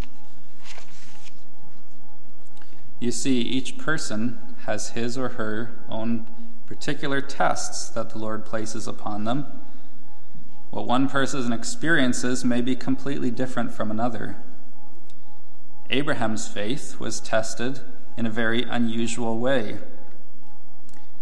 You 2.99 3.11
see, 3.11 3.41
each 3.41 3.77
person 3.77 4.39
has 4.65 4.91
his 4.91 5.17
or 5.17 5.29
her 5.29 5.71
own 5.89 6.27
particular 6.65 7.21
tests 7.21 7.89
that 7.89 8.11
the 8.11 8.17
Lord 8.17 8.45
places 8.45 8.87
upon 8.87 9.25
them. 9.25 9.45
What 10.69 10.87
one 10.87 11.09
person 11.09 11.51
experiences 11.51 12.45
may 12.45 12.61
be 12.61 12.75
completely 12.75 13.31
different 13.31 13.73
from 13.73 13.91
another. 13.91 14.37
Abraham's 15.89 16.47
faith 16.47 16.99
was 16.99 17.19
tested 17.19 17.81
in 18.17 18.25
a 18.25 18.29
very 18.29 18.63
unusual 18.63 19.37
way. 19.37 19.79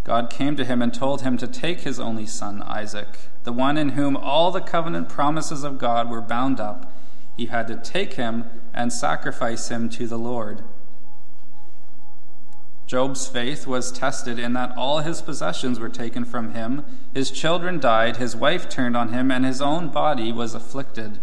God 0.03 0.29
came 0.29 0.55
to 0.57 0.65
him 0.65 0.81
and 0.81 0.93
told 0.93 1.21
him 1.21 1.37
to 1.37 1.47
take 1.47 1.81
his 1.81 1.99
only 1.99 2.25
son, 2.25 2.61
Isaac, 2.63 3.17
the 3.43 3.53
one 3.53 3.77
in 3.77 3.89
whom 3.89 4.17
all 4.17 4.51
the 4.51 4.61
covenant 4.61 5.07
promises 5.07 5.63
of 5.63 5.77
God 5.77 6.09
were 6.09 6.21
bound 6.21 6.59
up. 6.59 6.91
He 7.37 7.45
had 7.45 7.67
to 7.67 7.77
take 7.77 8.13
him 8.13 8.45
and 8.73 8.91
sacrifice 8.91 9.69
him 9.69 9.89
to 9.89 10.07
the 10.07 10.17
Lord. 10.17 10.63
Job's 12.85 13.27
faith 13.27 13.65
was 13.65 13.91
tested 13.91 14.37
in 14.37 14.53
that 14.53 14.75
all 14.77 14.99
his 14.99 15.21
possessions 15.21 15.79
were 15.79 15.89
taken 15.89 16.25
from 16.25 16.53
him, 16.53 16.83
his 17.13 17.31
children 17.31 17.79
died, 17.79 18.17
his 18.17 18.35
wife 18.35 18.67
turned 18.67 18.97
on 18.97 19.13
him, 19.13 19.31
and 19.31 19.45
his 19.45 19.61
own 19.61 19.87
body 19.87 20.31
was 20.31 20.53
afflicted. 20.53 21.19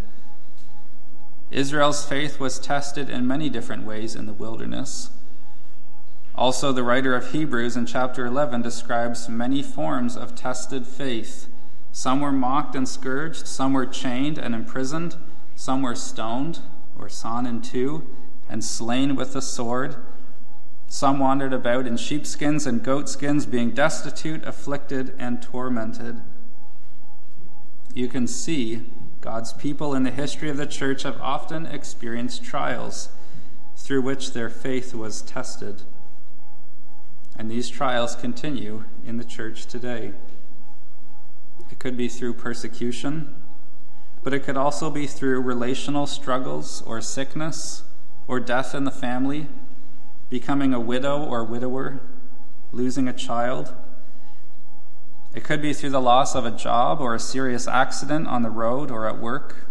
Israel's 1.50 2.04
faith 2.04 2.40
was 2.40 2.58
tested 2.58 3.10
in 3.10 3.26
many 3.26 3.50
different 3.50 3.84
ways 3.84 4.16
in 4.16 4.26
the 4.26 4.32
wilderness. 4.32 5.10
Also, 6.40 6.72
the 6.72 6.82
writer 6.82 7.14
of 7.14 7.32
Hebrews 7.32 7.76
in 7.76 7.84
chapter 7.84 8.24
11 8.24 8.62
describes 8.62 9.28
many 9.28 9.62
forms 9.62 10.16
of 10.16 10.34
tested 10.34 10.86
faith. 10.86 11.48
Some 11.92 12.22
were 12.22 12.32
mocked 12.32 12.74
and 12.74 12.88
scourged, 12.88 13.46
some 13.46 13.74
were 13.74 13.84
chained 13.84 14.38
and 14.38 14.54
imprisoned, 14.54 15.16
some 15.54 15.82
were 15.82 15.94
stoned 15.94 16.60
or 16.98 17.10
sawn 17.10 17.44
in 17.44 17.60
two 17.60 18.06
and 18.48 18.64
slain 18.64 19.16
with 19.16 19.34
the 19.34 19.42
sword. 19.42 19.96
Some 20.86 21.18
wandered 21.18 21.52
about 21.52 21.86
in 21.86 21.98
sheepskins 21.98 22.66
and 22.66 22.82
goatskins, 22.82 23.44
being 23.44 23.72
destitute, 23.72 24.42
afflicted, 24.46 25.14
and 25.18 25.42
tormented. 25.42 26.22
You 27.92 28.08
can 28.08 28.26
see 28.26 28.86
God's 29.20 29.52
people 29.52 29.94
in 29.94 30.04
the 30.04 30.10
history 30.10 30.48
of 30.48 30.56
the 30.56 30.66
church 30.66 31.02
have 31.02 31.20
often 31.20 31.66
experienced 31.66 32.42
trials 32.42 33.10
through 33.76 34.00
which 34.00 34.32
their 34.32 34.48
faith 34.48 34.94
was 34.94 35.20
tested. 35.20 35.82
And 37.40 37.50
these 37.50 37.70
trials 37.70 38.16
continue 38.16 38.84
in 39.06 39.16
the 39.16 39.24
church 39.24 39.64
today. 39.64 40.12
It 41.70 41.78
could 41.78 41.96
be 41.96 42.06
through 42.06 42.34
persecution, 42.34 43.34
but 44.22 44.34
it 44.34 44.40
could 44.40 44.58
also 44.58 44.90
be 44.90 45.06
through 45.06 45.40
relational 45.40 46.06
struggles 46.06 46.82
or 46.82 47.00
sickness 47.00 47.84
or 48.28 48.40
death 48.40 48.74
in 48.74 48.84
the 48.84 48.90
family, 48.90 49.46
becoming 50.28 50.74
a 50.74 50.80
widow 50.80 51.24
or 51.24 51.42
widower, 51.42 52.02
losing 52.72 53.08
a 53.08 53.14
child. 53.14 53.74
It 55.34 55.42
could 55.42 55.62
be 55.62 55.72
through 55.72 55.90
the 55.90 55.98
loss 55.98 56.34
of 56.34 56.44
a 56.44 56.50
job 56.50 57.00
or 57.00 57.14
a 57.14 57.18
serious 57.18 57.66
accident 57.66 58.28
on 58.28 58.42
the 58.42 58.50
road 58.50 58.90
or 58.90 59.08
at 59.08 59.18
work. 59.18 59.70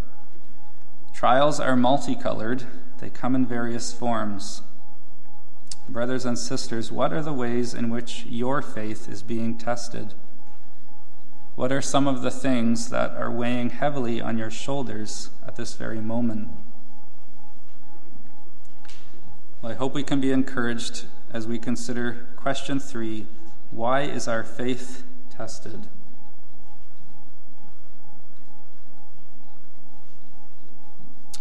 Trials 1.14 1.60
are 1.60 1.76
multicolored, 1.76 2.64
they 2.98 3.12
come 3.12 3.36
in 3.36 3.46
various 3.46 3.94
forms. 3.94 4.64
Brothers 5.90 6.24
and 6.24 6.38
sisters, 6.38 6.92
what 6.92 7.12
are 7.12 7.24
the 7.24 7.34
ways 7.34 7.74
in 7.74 7.90
which 7.90 8.24
your 8.26 8.62
faith 8.62 9.10
is 9.10 9.24
being 9.24 9.58
tested? 9.58 10.14
What 11.56 11.72
are 11.72 11.82
some 11.82 12.08
of 12.08 12.22
the 12.22 12.30
things 12.30 12.90
that 12.92 13.16
are 13.16 13.32
weighing 13.32 13.72
heavily 13.72 14.22
on 14.22 14.38
your 14.38 14.52
shoulders 14.52 15.32
at 15.48 15.56
this 15.56 15.74
very 15.74 16.00
moment? 16.00 16.50
Well, 19.64 19.72
I 19.72 19.76
hope 19.76 19.96
we 19.96 20.04
can 20.04 20.22
be 20.22 20.32
encouraged 20.32 21.06
as 21.34 21.48
we 21.48 21.58
consider 21.58 22.28
question 22.36 22.80
three 22.80 23.26
why 23.72 24.02
is 24.02 24.28
our 24.28 24.44
faith 24.44 25.04
tested? 25.32 25.88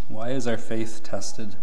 Why 0.09 0.31
is 0.31 0.47
our 0.47 0.57
faith 0.57 1.03
tested? 1.05 1.57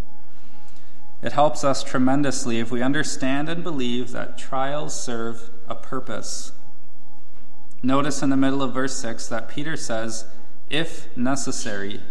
It 1.22 1.34
helps 1.34 1.64
us 1.64 1.84
tremendously 1.84 2.60
if 2.60 2.72
we 2.72 2.82
understand 2.82 3.50
and 3.50 3.64
believe 3.64 4.12
that 4.12 4.38
trials 4.38 5.00
serve 5.00 5.50
a 5.68 5.76
purpose. 5.76 6.52
Notice 7.82 8.22
in 8.22 8.30
the 8.30 8.38
middle 8.38 8.62
of 8.62 8.74
verse 8.74 8.96
6 8.98 9.28
that 9.28 9.50
Peter 9.50 9.78
says, 9.78 10.26
If 10.70 11.16
necessary, 11.16 12.02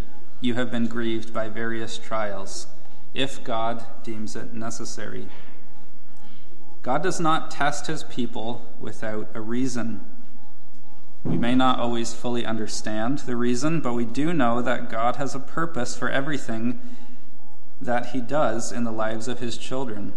you 0.41 0.55
have 0.55 0.71
been 0.71 0.87
grieved 0.87 1.33
by 1.33 1.49
various 1.49 1.99
trials, 1.99 2.67
if 3.13 3.43
God 3.43 3.85
deems 4.03 4.37
it 4.37 4.53
necessary. 4.53 5.29
God 6.83 7.03
does 7.03 7.19
not 7.19 7.51
test 7.51 7.87
his 7.87 8.05
people 8.05 8.71
without 8.79 9.29
a 9.35 9.41
reason. 9.41 10.05
We 11.25 11.39
may 11.39 11.55
not 11.55 11.79
always 11.79 12.13
fully 12.13 12.45
understand 12.45 13.21
the 13.21 13.37
reason, 13.37 13.81
but 13.81 13.95
we 13.95 14.05
do 14.05 14.35
know 14.35 14.61
that 14.61 14.91
God 14.91 15.17
has 15.17 15.35
a 15.35 15.41
purpose 15.41 15.97
for 15.97 16.11
everything 16.11 16.79
that 17.81 18.07
he 18.07 18.21
does 18.21 18.73
in 18.73 18.85
the 18.85 18.93
lives 18.93 19.29
of 19.29 19.41
his 19.41 19.59
children. 19.59 20.13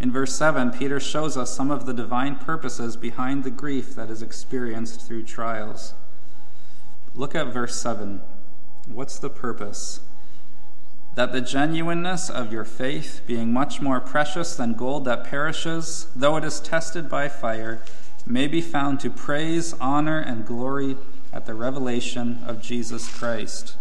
In 0.00 0.10
verse 0.10 0.34
7, 0.34 0.70
Peter 0.72 1.00
shows 1.00 1.36
us 1.36 1.54
some 1.54 1.70
of 1.70 1.86
the 1.86 1.94
divine 1.94 2.36
purposes 2.36 2.96
behind 2.96 3.44
the 3.44 3.50
grief 3.50 3.94
that 3.94 4.10
is 4.10 4.22
experienced 4.22 5.00
through 5.00 5.22
trials. 5.22 5.94
Look 7.14 7.34
at 7.34 7.52
verse 7.52 7.76
7. 7.76 8.20
What's 8.88 9.18
the 9.18 9.30
purpose? 9.30 10.00
That 11.14 11.32
the 11.32 11.40
genuineness 11.40 12.28
of 12.28 12.52
your 12.52 12.64
faith, 12.64 13.22
being 13.26 13.52
much 13.52 13.80
more 13.80 14.00
precious 14.00 14.56
than 14.56 14.74
gold 14.74 15.04
that 15.04 15.24
perishes, 15.24 16.08
though 16.14 16.36
it 16.36 16.44
is 16.44 16.60
tested 16.60 17.08
by 17.08 17.28
fire, 17.28 17.80
may 18.26 18.48
be 18.48 18.60
found 18.60 18.98
to 19.00 19.10
praise, 19.10 19.74
honor, 19.74 20.18
and 20.18 20.44
glory 20.44 20.96
at 21.32 21.46
the 21.46 21.54
revelation 21.54 22.42
of 22.46 22.60
Jesus 22.60 23.08
Christ. 23.08 23.76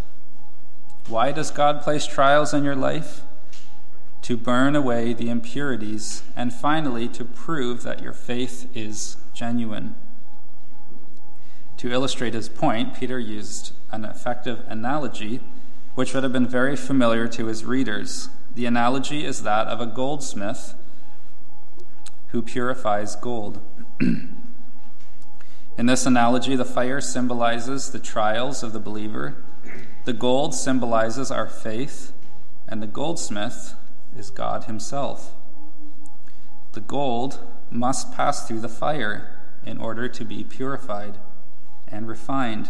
Why 1.08 1.32
does 1.32 1.52
God 1.52 1.82
place 1.82 2.08
trials 2.08 2.54
in 2.54 2.64
your 2.64 2.76
life? 2.76 3.22
To 4.24 4.38
burn 4.38 4.76
away 4.76 5.12
the 5.14 5.30
impurities, 5.30 6.24
and 6.36 6.54
finally 6.54 7.10
to 7.10 7.26
prove 7.26 7.84
that 7.84 8.02
your 8.02 8.14
faith 8.14 8.70
is 8.74 9.18
genuine. 9.34 9.96
To 11.78 11.92
illustrate 11.92 12.34
his 12.34 12.48
point, 12.48 12.94
Peter 12.94 13.20
used 13.20 13.74
an 13.92 14.06
effective 14.06 14.64
analogy 14.70 15.42
which 15.96 16.14
would 16.14 16.24
have 16.24 16.34
been 16.34 16.48
very 16.48 16.76
familiar 16.76 17.28
to 17.28 17.48
his 17.48 17.66
readers. 17.66 18.30
The 18.56 18.66
analogy 18.66 19.26
is 19.26 19.44
that 19.44 19.68
of 19.68 19.82
a 19.82 19.86
goldsmith 19.86 20.74
who 22.30 22.42
purifies 22.42 23.16
gold. 23.16 23.60
In 24.00 25.86
this 25.86 26.06
analogy, 26.06 26.56
the 26.56 26.66
fire 26.66 27.02
symbolizes 27.02 27.92
the 27.92 28.00
trials 28.00 28.64
of 28.64 28.74
the 28.74 28.80
believer 28.80 29.36
the 30.06 30.14
gold 30.14 30.54
symbolizes 30.54 31.32
our 31.32 31.48
faith, 31.48 32.12
and 32.68 32.82
the 32.82 32.88
goldsmith 32.88 33.76
is 34.18 34.30
God 34.30 34.66
Himself. 34.66 35.34
The 36.74 36.82
gold 36.82 37.40
must 37.70 38.14
pass 38.14 38.48
through 38.48 38.62
the 38.62 38.70
fire 38.70 39.40
in 39.66 39.78
order 39.78 40.10
to 40.10 40.26
be 40.26 40.44
purified 40.44 41.20
and 41.88 42.08
refined. 42.08 42.70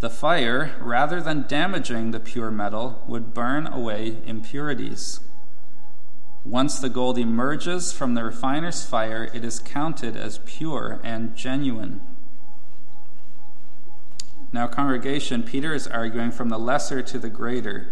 The 0.00 0.10
fire, 0.10 0.72
rather 0.80 1.20
than 1.20 1.46
damaging 1.48 2.10
the 2.10 2.20
pure 2.20 2.50
metal, 2.50 3.02
would 3.06 3.32
burn 3.32 3.66
away 3.66 4.18
impurities. 4.26 5.20
Once 6.44 6.80
the 6.80 6.88
gold 6.88 7.16
emerges 7.16 7.92
from 7.92 8.14
the 8.14 8.24
refiner's 8.24 8.84
fire, 8.84 9.30
it 9.32 9.44
is 9.44 9.60
counted 9.60 10.16
as 10.16 10.40
pure 10.44 11.00
and 11.04 11.36
genuine. 11.36 12.00
Now, 14.52 14.66
congregation, 14.66 15.42
Peter 15.42 15.72
is 15.72 15.86
arguing 15.86 16.30
from 16.30 16.50
the 16.50 16.58
lesser 16.58 17.00
to 17.02 17.18
the 17.18 17.30
greater. 17.30 17.88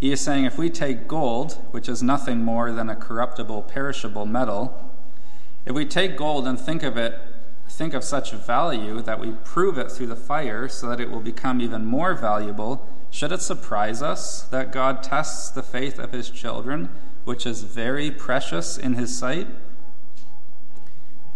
He 0.00 0.10
is 0.10 0.20
saying 0.20 0.44
if 0.44 0.58
we 0.58 0.68
take 0.68 1.06
gold, 1.06 1.64
which 1.70 1.88
is 1.88 2.02
nothing 2.02 2.42
more 2.42 2.72
than 2.72 2.90
a 2.90 2.96
corruptible, 2.96 3.62
perishable 3.62 4.26
metal, 4.26 4.90
if 5.64 5.74
we 5.74 5.84
take 5.84 6.16
gold 6.16 6.48
and 6.48 6.58
think 6.58 6.82
of 6.82 6.96
it, 6.96 7.20
think 7.68 7.94
of 7.94 8.02
such 8.02 8.32
value 8.32 9.00
that 9.00 9.20
we 9.20 9.30
prove 9.44 9.78
it 9.78 9.92
through 9.92 10.08
the 10.08 10.16
fire 10.16 10.68
so 10.68 10.88
that 10.88 11.00
it 11.00 11.08
will 11.08 11.20
become 11.20 11.60
even 11.60 11.84
more 11.84 12.14
valuable, 12.14 12.88
should 13.10 13.30
it 13.30 13.40
surprise 13.40 14.02
us 14.02 14.42
that 14.42 14.72
God 14.72 15.04
tests 15.04 15.50
the 15.50 15.62
faith 15.62 16.00
of 16.00 16.10
his 16.10 16.30
children, 16.30 16.88
which 17.24 17.46
is 17.46 17.62
very 17.62 18.10
precious 18.10 18.76
in 18.76 18.94
his 18.94 19.16
sight? 19.16 19.46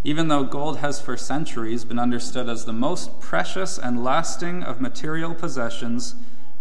Even 0.06 0.28
though 0.28 0.44
gold 0.44 0.76
has 0.76 1.00
for 1.00 1.16
centuries 1.16 1.84
been 1.84 1.98
understood 1.98 2.48
as 2.48 2.64
the 2.64 2.72
most 2.72 3.18
precious 3.18 3.76
and 3.76 4.04
lasting 4.04 4.62
of 4.62 4.80
material 4.80 5.34
possessions, 5.34 6.14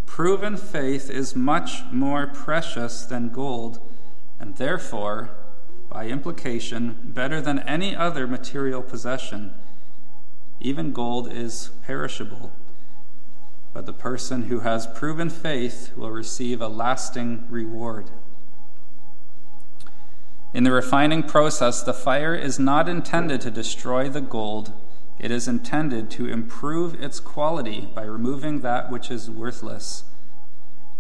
proven 0.08 0.58
faith 0.58 1.12
is 1.12 1.36
much 1.36 1.84
more 1.92 2.26
precious 2.26 3.06
than 3.06 3.30
gold, 3.30 3.80
and 4.40 4.56
therefore, 4.56 5.30
by 5.92 6.08
implication, 6.08 6.98
better 7.04 7.40
than 7.40 7.60
any 7.60 7.96
other 7.96 8.26
material 8.26 8.82
possession. 8.82 9.54
Even 10.60 10.92
gold 10.92 11.32
is 11.32 11.70
perishable, 11.84 12.52
but 13.74 13.86
the 13.86 13.94
person 13.94 14.46
who 14.46 14.62
has 14.62 14.88
proven 14.88 15.30
faith 15.30 15.92
will 15.96 16.10
receive 16.10 16.62
a 16.62 16.68
lasting 16.68 17.46
reward. 17.52 18.10
In 20.56 20.64
the 20.64 20.72
refining 20.72 21.22
process, 21.24 21.84
the 21.84 21.94
fire 21.94 22.34
is 22.34 22.58
not 22.58 22.88
intended 22.88 23.42
to 23.42 23.52
destroy 23.52 24.08
the 24.08 24.22
gold, 24.22 24.72
it 25.20 25.30
is 25.30 25.50
intended 25.50 26.10
to 26.12 26.30
improve 26.30 26.94
its 27.04 27.20
quality 27.20 27.90
by 27.94 28.04
removing 28.04 28.62
that 28.62 28.90
which 28.90 29.12
is 29.12 29.30
worthless. 29.30 30.06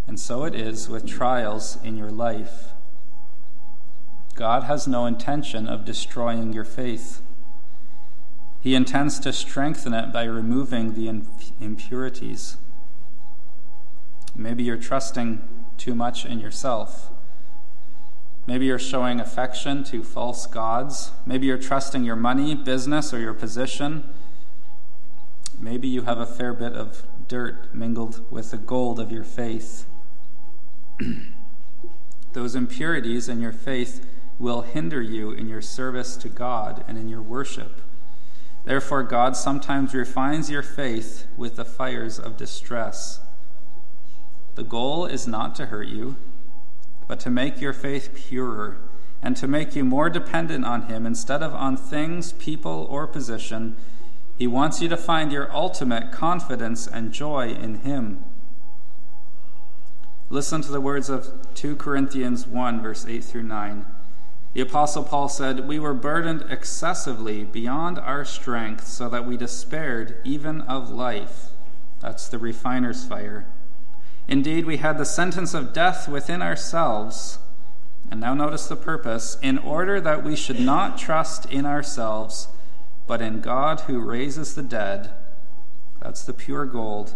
And 0.07 0.19
so 0.19 0.43
it 0.43 0.55
is 0.55 0.89
with 0.89 1.07
trials 1.07 1.77
in 1.85 1.95
your 1.95 2.11
life. 2.11 2.73
God 4.35 4.63
has 4.63 4.89
no 4.89 5.05
intention 5.05 5.69
of 5.69 5.85
destroying 5.85 6.51
your 6.51 6.65
faith. 6.65 7.21
He 8.59 8.75
intends 8.75 9.19
to 9.21 9.31
strengthen 9.31 9.93
it 9.93 10.11
by 10.11 10.25
removing 10.25 10.95
the 10.95 11.07
impurities. 11.61 12.57
Maybe 14.35 14.63
you're 14.63 14.75
trusting 14.75 15.47
too 15.77 15.95
much 15.95 16.25
in 16.25 16.41
yourself. 16.41 17.09
Maybe 18.47 18.67
you're 18.67 18.77
showing 18.77 19.19
affection 19.19 19.83
to 19.85 20.03
false 20.03 20.45
gods. 20.45 21.11
Maybe 21.25 21.47
you're 21.47 21.57
trusting 21.57 22.03
your 22.03 22.15
money, 22.15 22.53
business, 22.53 23.13
or 23.13 23.19
your 23.19 23.33
position. 23.33 24.03
Maybe 25.59 25.87
you 25.87 26.03
have 26.03 26.19
a 26.19 26.25
fair 26.25 26.53
bit 26.53 26.73
of 26.73 27.03
dirt 27.27 27.73
mingled 27.73 28.29
with 28.31 28.51
the 28.51 28.57
gold 28.57 28.99
of 28.99 29.11
your 29.11 29.23
faith. 29.23 29.87
Those 32.33 32.55
impurities 32.55 33.27
in 33.27 33.41
your 33.41 33.53
faith 33.53 34.05
will 34.37 34.61
hinder 34.61 35.01
you 35.01 35.31
in 35.31 35.47
your 35.47 35.61
service 35.61 36.15
to 36.17 36.29
God 36.29 36.83
and 36.87 36.97
in 36.97 37.07
your 37.07 37.21
worship. 37.21 37.81
Therefore, 38.65 39.03
God 39.03 39.35
sometimes 39.37 39.93
refines 39.93 40.49
your 40.49 40.63
faith 40.63 41.27
with 41.37 41.55
the 41.55 41.65
fires 41.65 42.19
of 42.19 42.35
distress. 42.35 43.21
The 44.55 44.63
goal 44.63 45.05
is 45.05 45.27
not 45.27 45.55
to 45.55 45.67
hurt 45.67 45.87
you, 45.87 46.15
but 47.07 47.19
to 47.21 47.29
make 47.29 47.61
your 47.61 47.73
faith 47.73 48.13
purer 48.15 48.77
and 49.21 49.35
to 49.37 49.47
make 49.47 49.75
you 49.75 49.83
more 49.83 50.09
dependent 50.09 50.65
on 50.65 50.83
Him 50.83 51.05
instead 51.05 51.41
of 51.41 51.53
on 51.53 51.77
things, 51.77 52.33
people, 52.33 52.87
or 52.89 53.07
position. 53.07 53.75
He 54.37 54.47
wants 54.47 54.81
you 54.81 54.89
to 54.89 54.97
find 54.97 55.31
your 55.31 55.51
ultimate 55.51 56.11
confidence 56.11 56.87
and 56.87 57.11
joy 57.11 57.49
in 57.49 57.79
Him. 57.79 58.23
Listen 60.29 60.61
to 60.61 60.71
the 60.71 60.81
words 60.81 61.09
of 61.09 61.27
2 61.55 61.75
Corinthians 61.75 62.45
1, 62.45 62.81
verse 62.81 63.05
8 63.07 63.23
through 63.23 63.43
9. 63.43 63.85
The 64.53 64.61
Apostle 64.61 65.03
Paul 65.03 65.27
said, 65.27 65.67
We 65.67 65.79
were 65.79 65.93
burdened 65.93 66.45
excessively 66.49 67.43
beyond 67.43 67.99
our 67.99 68.25
strength, 68.25 68.87
so 68.87 69.09
that 69.09 69.25
we 69.25 69.37
despaired 69.37 70.19
even 70.23 70.61
of 70.61 70.89
life. 70.89 71.51
That's 71.99 72.27
the 72.27 72.39
refiner's 72.39 73.03
fire. 73.05 73.47
Indeed, 74.27 74.65
we 74.65 74.77
had 74.77 74.97
the 74.97 75.05
sentence 75.05 75.53
of 75.53 75.73
death 75.73 76.07
within 76.07 76.41
ourselves. 76.41 77.39
And 78.09 78.19
now 78.19 78.33
notice 78.33 78.67
the 78.67 78.75
purpose 78.75 79.37
in 79.41 79.57
order 79.57 79.99
that 80.01 80.23
we 80.23 80.35
should 80.35 80.59
not 80.59 80.97
trust 80.97 81.51
in 81.51 81.65
ourselves, 81.65 82.47
but 83.07 83.21
in 83.21 83.41
God 83.41 83.81
who 83.81 83.99
raises 83.99 84.55
the 84.55 84.63
dead. 84.63 85.11
That's 86.01 86.23
the 86.23 86.33
pure 86.33 86.65
gold. 86.65 87.15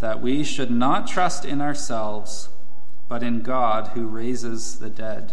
That 0.00 0.20
we 0.20 0.42
should 0.42 0.70
not 0.70 1.06
trust 1.06 1.44
in 1.44 1.60
ourselves, 1.60 2.48
but 3.08 3.22
in 3.22 3.42
God 3.42 3.88
who 3.88 4.06
raises 4.06 4.78
the 4.78 4.90
dead. 4.90 5.32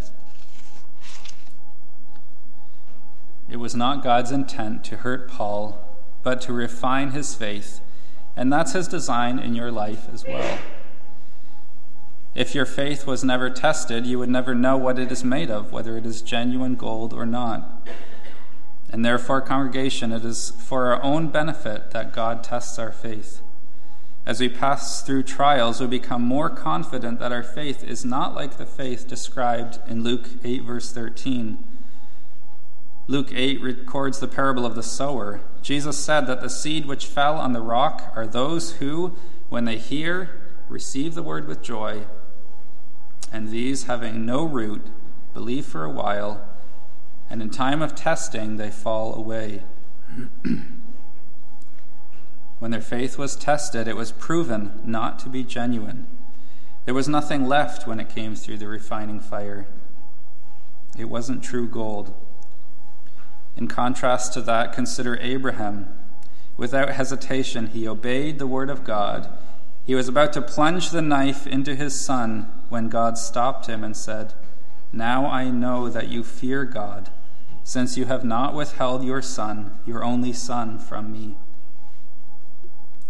It 3.50 3.58
was 3.58 3.76
not 3.76 4.04
God's 4.04 4.32
intent 4.32 4.84
to 4.86 4.98
hurt 4.98 5.28
Paul, 5.28 5.80
but 6.22 6.40
to 6.42 6.54
refine 6.54 7.12
his 7.12 7.34
faith, 7.34 7.82
and 8.40 8.54
that's 8.54 8.72
his 8.72 8.88
design 8.88 9.38
in 9.38 9.54
your 9.54 9.70
life 9.70 10.08
as 10.14 10.24
well. 10.26 10.60
If 12.34 12.56
your 12.56 12.66
faith 12.66 13.06
was 13.06 13.22
never 13.22 13.50
tested, 13.50 14.08
you 14.08 14.18
would 14.18 14.30
never 14.30 14.56
know 14.56 14.78
what 14.78 14.98
it 14.98 15.12
is 15.12 15.26
made 15.26 15.52
of, 15.52 15.74
whether 15.74 15.98
it 15.98 16.06
is 16.06 16.22
genuine 16.22 16.76
gold 16.76 17.12
or 17.12 17.26
not. 17.26 17.86
And 18.90 19.04
therefore, 19.04 19.42
congregation, 19.42 20.14
it 20.14 20.24
is 20.24 20.52
for 20.52 20.86
our 20.86 21.04
own 21.04 21.28
benefit 21.28 21.92
that 21.92 22.14
God 22.14 22.42
tests 22.42 22.80
our 22.80 22.94
faith. 22.94 23.42
As 24.26 24.40
we 24.40 24.48
pass 24.48 25.02
through 25.02 25.24
trials, 25.24 25.82
we 25.82 25.88
become 25.88 26.22
more 26.22 26.50
confident 26.50 27.20
that 27.20 27.34
our 27.34 27.44
faith 27.44 27.84
is 27.84 28.06
not 28.06 28.36
like 28.36 28.56
the 28.56 28.66
faith 28.66 29.06
described 29.06 29.80
in 29.86 30.02
Luke 30.02 30.30
8, 30.46 30.64
verse 30.64 30.94
13 30.94 31.58
Luke 33.10 33.32
8 33.34 33.60
records 33.64 34.20
the 34.20 34.28
parable 34.28 34.68
of 34.68 34.76
the 34.76 34.84
sower. 34.84 35.42
Jesus 35.64 35.98
said 35.98 36.28
that 36.28 36.42
the 36.42 36.50
seed 36.50 36.86
which 36.86 37.08
fell 37.08 37.38
on 37.40 37.54
the 37.54 37.60
rock 37.60 38.14
are 38.16 38.28
those 38.28 38.74
who, 38.74 39.16
when 39.50 39.66
they 39.66 39.80
hear, 39.80 40.40
receive 40.70 41.16
the 41.16 41.24
word 41.24 41.48
with 41.48 41.64
joy, 41.64 42.04
and 43.34 43.50
these, 43.50 43.86
having 43.86 44.28
no 44.28 44.44
root, 44.44 44.86
believe 45.34 45.66
for 45.66 45.84
a 45.84 45.90
while, 45.90 46.48
and 47.32 47.42
in 47.42 47.50
time 47.50 47.82
of 47.82 47.96
testing 47.96 48.58
they 48.58 48.70
fall 48.70 49.16
away. 49.16 49.64
when 52.60 52.70
their 52.70 52.80
faith 52.80 53.18
was 53.18 53.36
tested, 53.36 53.88
it 53.88 53.98
was 53.98 54.12
proven 54.12 54.80
not 54.86 55.18
to 55.18 55.30
be 55.30 55.44
genuine. 55.44 56.06
There 56.86 56.94
was 56.94 57.10
nothing 57.10 57.48
left 57.48 57.88
when 57.88 58.00
it 58.00 58.10
came 58.10 58.36
through 58.36 58.60
the 58.60 58.68
refining 58.68 59.20
fire. 59.20 59.66
It 60.96 61.06
wasn't 61.06 61.44
true 61.44 61.68
gold. 61.68 62.14
In 63.60 63.68
contrast 63.68 64.32
to 64.34 64.42
that, 64.44 64.72
consider 64.72 65.20
Abraham. 65.20 65.90
Without 66.56 66.92
hesitation, 66.92 67.68
he 67.68 67.86
obeyed 67.86 68.40
the 68.40 68.48
word 68.48 68.70
of 68.70 68.86
God. 68.86 69.28
He 69.86 69.96
was 69.96 70.08
about 70.08 70.32
to 70.34 70.42
plunge 70.42 70.92
the 70.92 71.02
knife 71.02 71.46
into 71.46 71.76
his 71.76 72.00
son 72.00 72.50
when 72.70 72.88
God 72.88 73.18
stopped 73.18 73.68
him 73.68 73.84
and 73.84 73.98
said, 73.98 74.34
Now 74.94 75.26
I 75.26 75.50
know 75.50 75.90
that 75.90 76.08
you 76.08 76.24
fear 76.24 76.64
God, 76.64 77.10
since 77.66 77.98
you 77.98 78.06
have 78.06 78.24
not 78.24 78.56
withheld 78.56 79.04
your 79.04 79.22
son, 79.22 79.78
your 79.86 80.06
only 80.06 80.32
son, 80.32 80.80
from 80.80 81.12
me. 81.12 81.36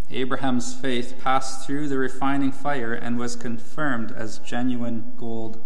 Abraham's 0.10 0.74
faith 0.74 1.20
passed 1.22 1.64
through 1.68 1.90
the 1.90 2.00
refining 2.00 2.52
fire 2.52 2.96
and 2.96 3.20
was 3.20 3.36
confirmed 3.36 4.12
as 4.12 4.40
genuine 4.40 5.14
gold. 5.16 5.62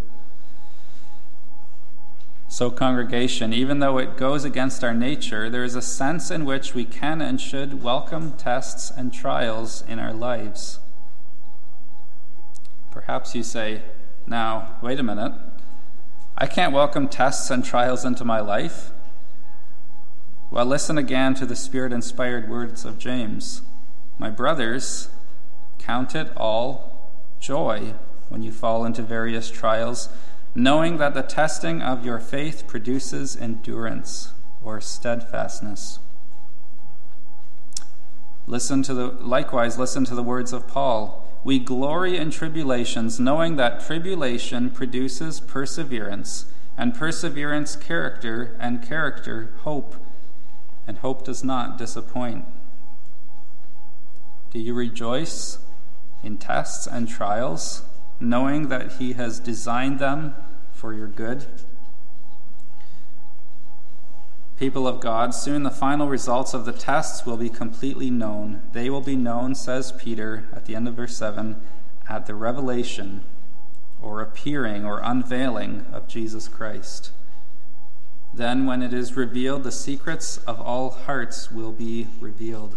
So, 2.54 2.70
congregation, 2.70 3.52
even 3.52 3.80
though 3.80 3.98
it 3.98 4.16
goes 4.16 4.46
against 4.46 4.84
our 4.84 4.94
nature, 4.94 5.50
there 5.50 5.64
is 5.64 5.74
a 5.74 5.82
sense 5.82 6.30
in 6.30 6.46
which 6.46 6.76
we 6.76 6.86
can 6.86 7.20
and 7.20 7.42
should 7.42 7.82
welcome 7.82 8.34
tests 8.34 8.92
and 8.96 9.12
trials 9.12 9.84
in 9.88 9.98
our 9.98 10.14
lives. 10.14 10.78
Perhaps 12.92 13.34
you 13.34 13.42
say, 13.42 13.82
now, 14.28 14.76
wait 14.84 15.00
a 15.00 15.04
minute. 15.04 15.34
I 16.38 16.46
can't 16.46 16.72
welcome 16.72 17.08
tests 17.08 17.50
and 17.50 17.66
trials 17.66 18.06
into 18.06 18.24
my 18.24 18.40
life. 18.40 18.92
Well, 20.52 20.68
listen 20.68 21.00
again 21.00 21.34
to 21.34 21.48
the 21.48 21.56
Spirit 21.56 21.92
inspired 21.92 22.48
words 22.48 22.86
of 22.86 23.00
James. 23.00 23.64
My 24.20 24.30
brothers, 24.30 25.10
count 25.80 26.14
it 26.14 26.32
all 26.38 27.10
joy 27.40 27.96
when 28.30 28.44
you 28.44 28.52
fall 28.52 28.86
into 28.86 29.02
various 29.02 29.50
trials 29.50 30.08
knowing 30.56 30.98
that 30.98 31.14
the 31.14 31.24
testing 31.24 31.82
of 31.82 32.06
your 32.06 32.20
faith 32.20 32.68
produces 32.68 33.36
endurance 33.36 34.34
or 34.62 34.80
steadfastness. 34.80 36.00
Listen 38.46 38.84
to 38.84 38.94
the 38.94 39.08
likewise 39.08 39.78
listen 39.78 40.04
to 40.06 40.16
the 40.16 40.24
words 40.24 40.54
of 40.54 40.68
Paul. 40.68 41.26
We 41.44 41.60
glory 41.60 42.18
in 42.18 42.30
tribulations, 42.30 43.20
knowing 43.20 43.56
that 43.58 43.86
tribulation 43.86 44.70
produces 44.70 45.40
perseverance, 45.40 46.46
and 46.78 46.94
perseverance 46.94 47.76
character, 47.76 48.56
and 48.60 48.82
character 48.82 49.54
hope, 49.62 49.96
and 50.88 50.98
hope 51.00 51.26
does 51.26 51.44
not 51.44 51.78
disappoint. 51.78 52.46
Do 54.52 54.60
you 54.60 54.74
rejoice 54.74 55.58
in 56.22 56.38
tests 56.38 56.88
and 56.88 57.10
trials? 57.10 57.84
Knowing 58.20 58.70
that 58.70 58.94
He 58.94 59.14
has 59.14 59.40
designed 59.40 60.00
them 60.00 60.36
for 60.72 60.94
your 60.94 61.08
good. 61.08 61.46
People 64.58 64.88
of 64.88 65.00
God, 65.00 65.34
soon 65.34 65.64
the 65.64 65.72
final 65.72 66.08
results 66.08 66.54
of 66.54 66.66
the 66.66 66.72
tests 66.72 67.26
will 67.26 67.38
be 67.38 67.50
completely 67.50 68.10
known. 68.10 68.62
They 68.72 68.90
will 68.90 69.02
be 69.02 69.16
known, 69.16 69.56
says 69.56 69.92
Peter 69.92 70.48
at 70.54 70.66
the 70.66 70.76
end 70.76 70.88
of 70.88 70.96
verse 70.96 71.18
7, 71.18 71.62
at 72.08 72.28
the 72.28 72.36
revelation 72.36 73.24
or 74.02 74.22
appearing 74.22 74.86
or 74.86 75.00
unveiling 75.04 75.86
of 75.92 76.08
Jesus 76.08 76.48
Christ. 76.48 77.12
Then, 78.34 78.66
when 78.66 78.82
it 78.82 78.94
is 78.94 79.16
revealed, 79.16 79.64
the 79.64 79.72
secrets 79.72 80.38
of 80.38 80.60
all 80.60 80.90
hearts 80.90 81.52
will 81.52 81.72
be 81.72 82.08
revealed. 82.20 82.76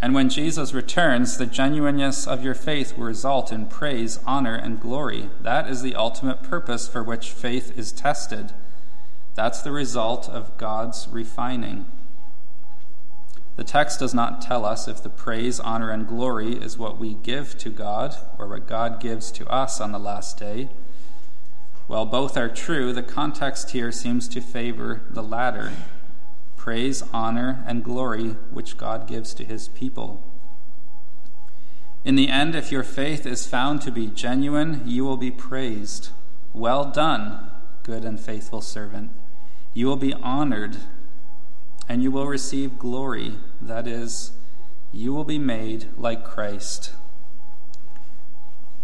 And 0.00 0.14
when 0.14 0.28
Jesus 0.28 0.72
returns, 0.72 1.36
the 1.36 1.46
genuineness 1.46 2.26
of 2.26 2.44
your 2.44 2.54
faith 2.54 2.96
will 2.96 3.06
result 3.06 3.50
in 3.52 3.66
praise, 3.66 4.20
honor, 4.24 4.54
and 4.54 4.80
glory. 4.80 5.28
That 5.40 5.68
is 5.68 5.82
the 5.82 5.96
ultimate 5.96 6.42
purpose 6.42 6.86
for 6.86 7.02
which 7.02 7.30
faith 7.30 7.76
is 7.76 7.90
tested. 7.90 8.52
That's 9.34 9.60
the 9.60 9.72
result 9.72 10.28
of 10.28 10.56
God's 10.56 11.08
refining. 11.10 11.86
The 13.56 13.64
text 13.64 13.98
does 13.98 14.14
not 14.14 14.40
tell 14.40 14.64
us 14.64 14.86
if 14.86 15.02
the 15.02 15.08
praise, 15.10 15.58
honor, 15.58 15.90
and 15.90 16.06
glory 16.06 16.52
is 16.52 16.78
what 16.78 16.98
we 16.98 17.14
give 17.14 17.58
to 17.58 17.70
God 17.70 18.14
or 18.38 18.46
what 18.46 18.68
God 18.68 19.00
gives 19.00 19.32
to 19.32 19.48
us 19.48 19.80
on 19.80 19.90
the 19.90 19.98
last 19.98 20.38
day. 20.38 20.68
While 21.88 22.06
both 22.06 22.36
are 22.36 22.48
true, 22.48 22.92
the 22.92 23.02
context 23.02 23.70
here 23.72 23.90
seems 23.90 24.28
to 24.28 24.40
favor 24.40 25.00
the 25.10 25.24
latter 25.24 25.72
praise, 26.68 27.02
honor, 27.14 27.64
and 27.66 27.82
glory 27.82 28.36
which 28.50 28.76
God 28.76 29.06
gives 29.06 29.32
to 29.32 29.42
his 29.42 29.68
people. 29.68 30.22
In 32.04 32.14
the 32.14 32.28
end, 32.28 32.54
if 32.54 32.70
your 32.70 32.82
faith 32.82 33.24
is 33.24 33.46
found 33.46 33.80
to 33.80 33.90
be 33.90 34.06
genuine, 34.06 34.82
you 34.84 35.02
will 35.02 35.16
be 35.16 35.30
praised. 35.30 36.10
Well 36.52 36.84
done, 36.90 37.50
good 37.84 38.04
and 38.04 38.20
faithful 38.20 38.60
servant. 38.60 39.12
You 39.72 39.86
will 39.86 39.96
be 39.96 40.12
honored, 40.12 40.76
and 41.88 42.02
you 42.02 42.10
will 42.10 42.26
receive 42.26 42.78
glory. 42.78 43.36
That 43.62 43.88
is, 43.88 44.32
you 44.92 45.14
will 45.14 45.24
be 45.24 45.38
made 45.38 45.86
like 45.96 46.22
Christ. 46.22 46.92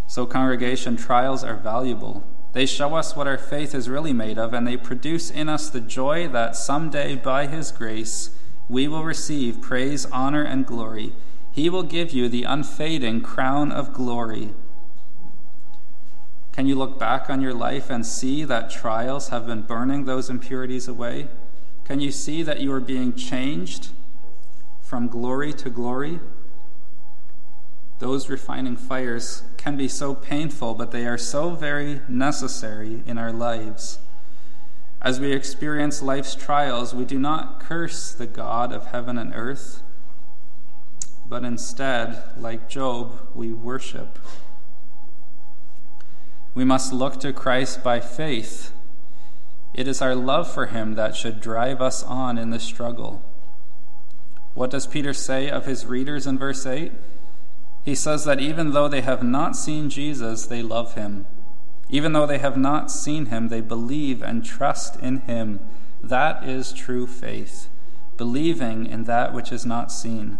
So, 0.06 0.24
congregation, 0.24 0.96
trials 0.96 1.44
are 1.44 1.56
valuable. 1.56 2.24
They 2.54 2.66
show 2.66 2.94
us 2.94 3.16
what 3.16 3.26
our 3.26 3.36
faith 3.36 3.74
is 3.74 3.88
really 3.88 4.12
made 4.12 4.38
of, 4.38 4.54
and 4.54 4.64
they 4.66 4.76
produce 4.76 5.28
in 5.28 5.48
us 5.48 5.68
the 5.68 5.80
joy 5.80 6.28
that 6.28 6.54
someday, 6.54 7.16
by 7.16 7.48
His 7.48 7.72
grace, 7.72 8.30
we 8.68 8.86
will 8.86 9.02
receive 9.02 9.60
praise, 9.60 10.06
honor, 10.06 10.42
and 10.42 10.64
glory. 10.64 11.12
He 11.50 11.68
will 11.68 11.82
give 11.82 12.12
you 12.12 12.28
the 12.28 12.44
unfading 12.44 13.22
crown 13.22 13.72
of 13.72 13.92
glory. 13.92 14.54
Can 16.52 16.68
you 16.68 16.76
look 16.76 16.96
back 16.96 17.28
on 17.28 17.40
your 17.40 17.52
life 17.52 17.90
and 17.90 18.06
see 18.06 18.44
that 18.44 18.70
trials 18.70 19.30
have 19.30 19.46
been 19.46 19.62
burning 19.62 20.04
those 20.04 20.30
impurities 20.30 20.86
away? 20.86 21.26
Can 21.84 21.98
you 21.98 22.12
see 22.12 22.44
that 22.44 22.60
you 22.60 22.72
are 22.72 22.80
being 22.80 23.14
changed 23.14 23.88
from 24.80 25.08
glory 25.08 25.52
to 25.54 25.68
glory? 25.68 26.20
Those 27.98 28.28
refining 28.28 28.76
fires 28.76 29.44
can 29.56 29.76
be 29.76 29.88
so 29.88 30.14
painful, 30.14 30.74
but 30.74 30.90
they 30.90 31.06
are 31.06 31.18
so 31.18 31.50
very 31.50 32.00
necessary 32.08 33.02
in 33.06 33.18
our 33.18 33.32
lives. 33.32 33.98
As 35.00 35.20
we 35.20 35.32
experience 35.32 36.02
life's 36.02 36.34
trials, 36.34 36.94
we 36.94 37.04
do 37.04 37.18
not 37.18 37.60
curse 37.60 38.12
the 38.12 38.26
God 38.26 38.72
of 38.72 38.86
heaven 38.86 39.18
and 39.18 39.32
earth, 39.34 39.82
but 41.26 41.44
instead, 41.44 42.22
like 42.36 42.68
Job, 42.68 43.12
we 43.34 43.52
worship. 43.52 44.18
We 46.54 46.64
must 46.64 46.92
look 46.92 47.20
to 47.20 47.32
Christ 47.32 47.82
by 47.82 48.00
faith. 48.00 48.72
It 49.74 49.88
is 49.88 50.00
our 50.00 50.14
love 50.14 50.50
for 50.50 50.66
him 50.66 50.94
that 50.94 51.16
should 51.16 51.40
drive 51.40 51.80
us 51.82 52.02
on 52.02 52.38
in 52.38 52.50
the 52.50 52.60
struggle. 52.60 53.22
What 54.54 54.70
does 54.70 54.86
Peter 54.86 55.12
say 55.12 55.50
of 55.50 55.66
his 55.66 55.84
readers 55.84 56.26
in 56.26 56.38
verse 56.38 56.64
8? 56.64 56.92
He 57.84 57.94
says 57.94 58.24
that 58.24 58.40
even 58.40 58.72
though 58.72 58.88
they 58.88 59.02
have 59.02 59.22
not 59.22 59.56
seen 59.56 59.90
Jesus, 59.90 60.46
they 60.46 60.62
love 60.62 60.94
him. 60.94 61.26
Even 61.90 62.12
though 62.12 62.26
they 62.26 62.38
have 62.38 62.56
not 62.56 62.90
seen 62.90 63.26
him, 63.26 63.48
they 63.48 63.60
believe 63.60 64.22
and 64.22 64.44
trust 64.44 64.98
in 65.00 65.20
him. 65.20 65.60
That 66.02 66.44
is 66.44 66.72
true 66.72 67.06
faith, 67.06 67.68
believing 68.16 68.86
in 68.86 69.04
that 69.04 69.34
which 69.34 69.52
is 69.52 69.66
not 69.66 69.92
seen. 69.92 70.38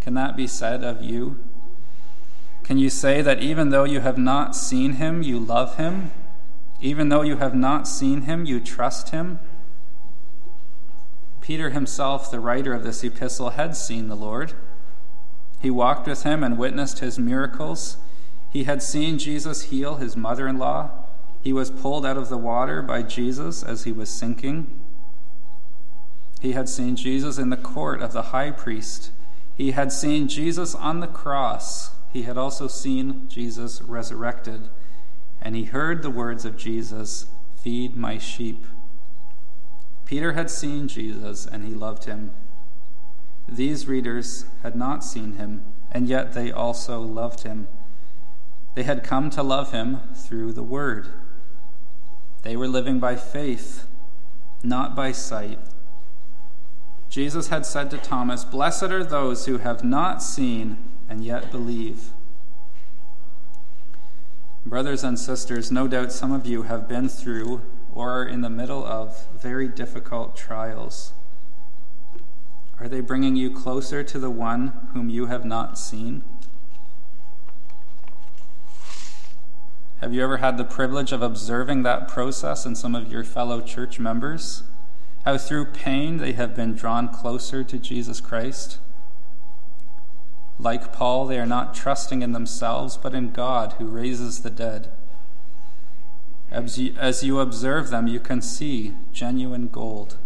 Can 0.00 0.14
that 0.14 0.36
be 0.36 0.46
said 0.46 0.84
of 0.84 1.02
you? 1.02 1.38
Can 2.62 2.78
you 2.78 2.90
say 2.90 3.22
that 3.22 3.42
even 3.42 3.70
though 3.70 3.84
you 3.84 4.00
have 4.00 4.18
not 4.18 4.54
seen 4.54 4.92
him, 4.94 5.22
you 5.22 5.40
love 5.40 5.76
him? 5.76 6.10
Even 6.80 7.08
though 7.08 7.22
you 7.22 7.36
have 7.36 7.54
not 7.54 7.88
seen 7.88 8.22
him, 8.22 8.44
you 8.44 8.60
trust 8.60 9.10
him? 9.10 9.40
Peter 11.40 11.70
himself, 11.70 12.30
the 12.30 12.38
writer 12.38 12.74
of 12.74 12.84
this 12.84 13.02
epistle, 13.02 13.50
had 13.50 13.76
seen 13.76 14.08
the 14.08 14.16
Lord. 14.16 14.52
He 15.60 15.70
walked 15.70 16.06
with 16.06 16.22
him 16.22 16.42
and 16.42 16.58
witnessed 16.58 17.00
his 17.00 17.18
miracles. 17.18 17.98
He 18.50 18.64
had 18.64 18.82
seen 18.82 19.18
Jesus 19.18 19.64
heal 19.64 19.96
his 19.96 20.16
mother 20.16 20.48
in 20.48 20.58
law. 20.58 20.90
He 21.42 21.52
was 21.52 21.70
pulled 21.70 22.04
out 22.04 22.16
of 22.16 22.28
the 22.28 22.38
water 22.38 22.82
by 22.82 23.02
Jesus 23.02 23.62
as 23.62 23.84
he 23.84 23.92
was 23.92 24.10
sinking. 24.10 24.80
He 26.40 26.52
had 26.52 26.68
seen 26.68 26.96
Jesus 26.96 27.38
in 27.38 27.50
the 27.50 27.56
court 27.56 28.00
of 28.00 28.12
the 28.12 28.22
high 28.22 28.50
priest. 28.50 29.10
He 29.54 29.72
had 29.72 29.92
seen 29.92 30.28
Jesus 30.28 30.74
on 30.74 31.00
the 31.00 31.06
cross. 31.06 31.90
He 32.12 32.22
had 32.22 32.38
also 32.38 32.66
seen 32.66 33.28
Jesus 33.28 33.82
resurrected. 33.82 34.68
And 35.42 35.54
he 35.54 35.64
heard 35.64 36.02
the 36.02 36.10
words 36.10 36.44
of 36.44 36.56
Jesus 36.56 37.26
Feed 37.62 37.94
my 37.94 38.16
sheep. 38.16 38.64
Peter 40.06 40.32
had 40.32 40.50
seen 40.50 40.88
Jesus 40.88 41.46
and 41.46 41.62
he 41.62 41.74
loved 41.74 42.04
him. 42.04 42.30
These 43.50 43.88
readers 43.88 44.44
had 44.62 44.76
not 44.76 45.02
seen 45.02 45.32
him, 45.32 45.64
and 45.90 46.06
yet 46.06 46.34
they 46.34 46.52
also 46.52 47.00
loved 47.00 47.42
him. 47.42 47.66
They 48.74 48.84
had 48.84 49.02
come 49.02 49.28
to 49.30 49.42
love 49.42 49.72
him 49.72 50.00
through 50.14 50.52
the 50.52 50.62
Word. 50.62 51.08
They 52.42 52.56
were 52.56 52.68
living 52.68 53.00
by 53.00 53.16
faith, 53.16 53.86
not 54.62 54.94
by 54.94 55.12
sight. 55.12 55.58
Jesus 57.08 57.48
had 57.48 57.66
said 57.66 57.90
to 57.90 57.98
Thomas, 57.98 58.44
Blessed 58.44 58.84
are 58.84 59.02
those 59.02 59.46
who 59.46 59.58
have 59.58 59.82
not 59.82 60.22
seen 60.22 60.78
and 61.08 61.24
yet 61.24 61.50
believe. 61.50 62.10
Brothers 64.64 65.02
and 65.02 65.18
sisters, 65.18 65.72
no 65.72 65.88
doubt 65.88 66.12
some 66.12 66.30
of 66.30 66.46
you 66.46 66.62
have 66.62 66.88
been 66.88 67.08
through 67.08 67.62
or 67.92 68.20
are 68.20 68.24
in 68.24 68.42
the 68.42 68.50
middle 68.50 68.84
of 68.84 69.26
very 69.36 69.66
difficult 69.66 70.36
trials? 70.36 71.12
Are 72.80 72.88
they 72.88 73.00
bringing 73.00 73.36
you 73.36 73.50
closer 73.50 74.02
to 74.02 74.18
the 74.18 74.30
one 74.30 74.88
whom 74.94 75.10
you 75.10 75.26
have 75.26 75.44
not 75.44 75.78
seen? 75.78 76.22
Have 80.00 80.14
you 80.14 80.22
ever 80.24 80.38
had 80.38 80.56
the 80.56 80.64
privilege 80.64 81.12
of 81.12 81.20
observing 81.20 81.82
that 81.82 82.08
process 82.08 82.64
in 82.64 82.74
some 82.74 82.94
of 82.94 83.12
your 83.12 83.22
fellow 83.22 83.60
church 83.60 84.00
members? 84.00 84.62
How 85.26 85.36
through 85.36 85.66
pain 85.66 86.16
they 86.16 86.32
have 86.32 86.56
been 86.56 86.74
drawn 86.74 87.08
closer 87.08 87.62
to 87.62 87.78
Jesus 87.78 88.18
Christ? 88.18 88.78
Like 90.58 90.90
Paul, 90.90 91.26
they 91.26 91.38
are 91.38 91.44
not 91.44 91.74
trusting 91.74 92.22
in 92.22 92.32
themselves, 92.32 92.96
but 92.96 93.14
in 93.14 93.30
God 93.30 93.74
who 93.74 93.88
raises 93.88 94.40
the 94.40 94.48
dead. 94.48 94.90
As 96.50 96.78
you, 96.78 96.94
as 96.98 97.22
you 97.22 97.40
observe 97.40 97.90
them, 97.90 98.06
you 98.06 98.20
can 98.20 98.40
see 98.40 98.94
genuine 99.12 99.68
gold. 99.68 100.16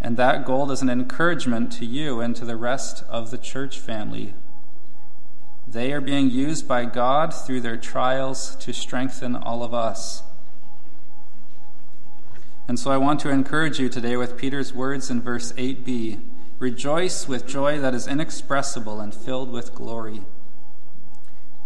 And 0.00 0.16
that 0.16 0.44
gold 0.44 0.70
is 0.70 0.82
an 0.82 0.88
encouragement 0.90 1.72
to 1.72 1.84
you 1.84 2.20
and 2.20 2.34
to 2.36 2.44
the 2.44 2.56
rest 2.56 3.04
of 3.08 3.30
the 3.30 3.38
church 3.38 3.78
family. 3.78 4.34
They 5.66 5.92
are 5.92 6.00
being 6.00 6.30
used 6.30 6.66
by 6.66 6.84
God 6.84 7.34
through 7.34 7.60
their 7.60 7.76
trials 7.76 8.56
to 8.56 8.72
strengthen 8.72 9.36
all 9.36 9.62
of 9.62 9.74
us. 9.74 10.22
And 12.66 12.78
so 12.78 12.90
I 12.90 12.96
want 12.96 13.20
to 13.20 13.30
encourage 13.30 13.80
you 13.80 13.88
today 13.88 14.16
with 14.16 14.38
Peter's 14.38 14.72
words 14.72 15.10
in 15.10 15.20
verse 15.20 15.52
8b 15.52 16.20
Rejoice 16.58 17.28
with 17.28 17.46
joy 17.46 17.78
that 17.78 17.94
is 17.94 18.08
inexpressible 18.08 19.00
and 19.00 19.14
filled 19.14 19.50
with 19.50 19.74
glory 19.74 20.22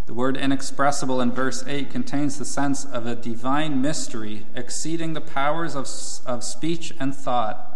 the 0.07 0.15
word 0.15 0.37
inexpressible 0.37 1.21
in 1.21 1.31
verse 1.31 1.65
8 1.67 1.89
contains 1.89 2.37
the 2.37 2.45
sense 2.45 2.85
of 2.85 3.07
a 3.07 3.15
divine 3.15 3.81
mystery 3.81 4.45
exceeding 4.55 5.13
the 5.13 5.21
powers 5.21 5.77
of, 5.77 5.89
of 6.27 6.45
speech 6.45 6.93
and 6.99 7.15
thought. 7.15 7.72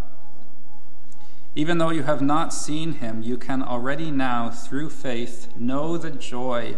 Even 1.57 1.79
though 1.79 1.89
you 1.89 2.03
have 2.03 2.21
not 2.21 2.53
seen 2.53 2.91
him, 2.93 3.23
you 3.23 3.35
can 3.35 3.63
already 3.63 4.11
now, 4.11 4.47
through 4.47 4.91
faith, 4.91 5.47
know 5.57 5.97
the 5.97 6.11
joy 6.11 6.75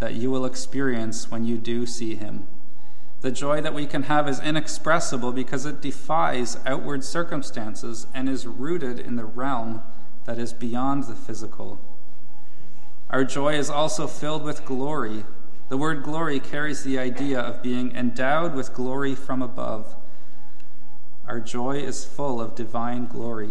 that 0.00 0.14
you 0.14 0.30
will 0.30 0.46
experience 0.46 1.30
when 1.30 1.44
you 1.44 1.58
do 1.58 1.84
see 1.84 2.14
him. 2.14 2.46
The 3.20 3.30
joy 3.30 3.60
that 3.60 3.74
we 3.74 3.84
can 3.84 4.04
have 4.04 4.26
is 4.26 4.40
inexpressible 4.40 5.32
because 5.32 5.66
it 5.66 5.82
defies 5.82 6.56
outward 6.64 7.04
circumstances 7.04 8.06
and 8.14 8.26
is 8.26 8.46
rooted 8.46 8.98
in 8.98 9.16
the 9.16 9.26
realm 9.26 9.82
that 10.24 10.38
is 10.38 10.54
beyond 10.54 11.04
the 11.04 11.14
physical. 11.14 11.78
Our 13.10 13.22
joy 13.22 13.52
is 13.58 13.68
also 13.68 14.06
filled 14.06 14.44
with 14.44 14.64
glory. 14.64 15.26
The 15.68 15.76
word 15.76 16.02
glory 16.02 16.40
carries 16.40 16.84
the 16.84 16.98
idea 16.98 17.38
of 17.38 17.62
being 17.62 17.94
endowed 17.94 18.54
with 18.54 18.72
glory 18.72 19.14
from 19.14 19.42
above. 19.42 19.94
Our 21.28 21.38
joy 21.38 21.80
is 21.80 22.06
full 22.06 22.40
of 22.40 22.54
divine 22.54 23.08
glory. 23.08 23.50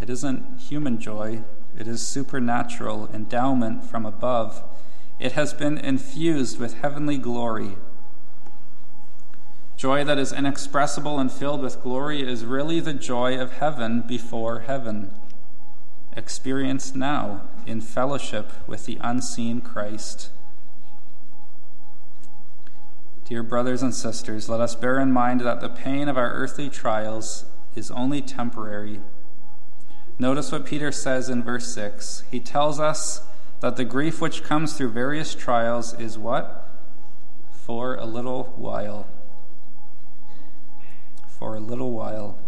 It 0.00 0.10
isn't 0.10 0.58
human 0.58 1.00
joy, 1.00 1.42
it 1.78 1.88
is 1.88 2.06
supernatural 2.06 3.08
endowment 3.12 3.84
from 3.84 4.06
above. 4.06 4.62
It 5.18 5.32
has 5.32 5.54
been 5.54 5.78
infused 5.78 6.58
with 6.58 6.74
heavenly 6.74 7.18
glory. 7.18 7.76
Joy 9.76 10.04
that 10.04 10.18
is 10.18 10.32
inexpressible 10.32 11.18
and 11.18 11.30
filled 11.30 11.60
with 11.60 11.82
glory 11.82 12.22
is 12.22 12.44
really 12.44 12.80
the 12.80 12.94
joy 12.94 13.38
of 13.38 13.54
heaven 13.54 14.02
before 14.02 14.60
heaven 14.60 15.12
experienced 16.16 16.94
now 16.94 17.42
in 17.66 17.80
fellowship 17.80 18.52
with 18.66 18.86
the 18.86 18.98
unseen 19.00 19.60
Christ. 19.60 20.30
Dear 23.24 23.42
brothers 23.42 23.82
and 23.82 23.94
sisters, 23.94 24.48
let 24.48 24.60
us 24.60 24.74
bear 24.74 25.00
in 25.00 25.12
mind 25.12 25.40
that 25.40 25.60
the 25.60 25.68
pain 25.68 26.08
of 26.08 26.18
our 26.18 26.30
earthly 26.30 26.68
trials 26.68 27.46
is 27.74 27.90
only 27.90 28.20
temporary. 28.20 29.00
Notice 30.18 30.52
what 30.52 30.64
Peter 30.64 30.92
says 30.92 31.28
in 31.28 31.42
verse 31.42 31.74
6. 31.74 32.24
He 32.30 32.38
tells 32.38 32.78
us 32.78 33.22
that 33.60 33.76
the 33.76 33.84
grief 33.84 34.20
which 34.20 34.44
comes 34.44 34.74
through 34.74 34.90
various 34.90 35.34
trials 35.34 35.98
is 35.98 36.16
what? 36.16 36.68
For 37.50 37.96
a 37.96 38.04
little 38.04 38.54
while. 38.56 39.08
For 41.26 41.56
a 41.56 41.60
little 41.60 41.90
while. 41.90 42.38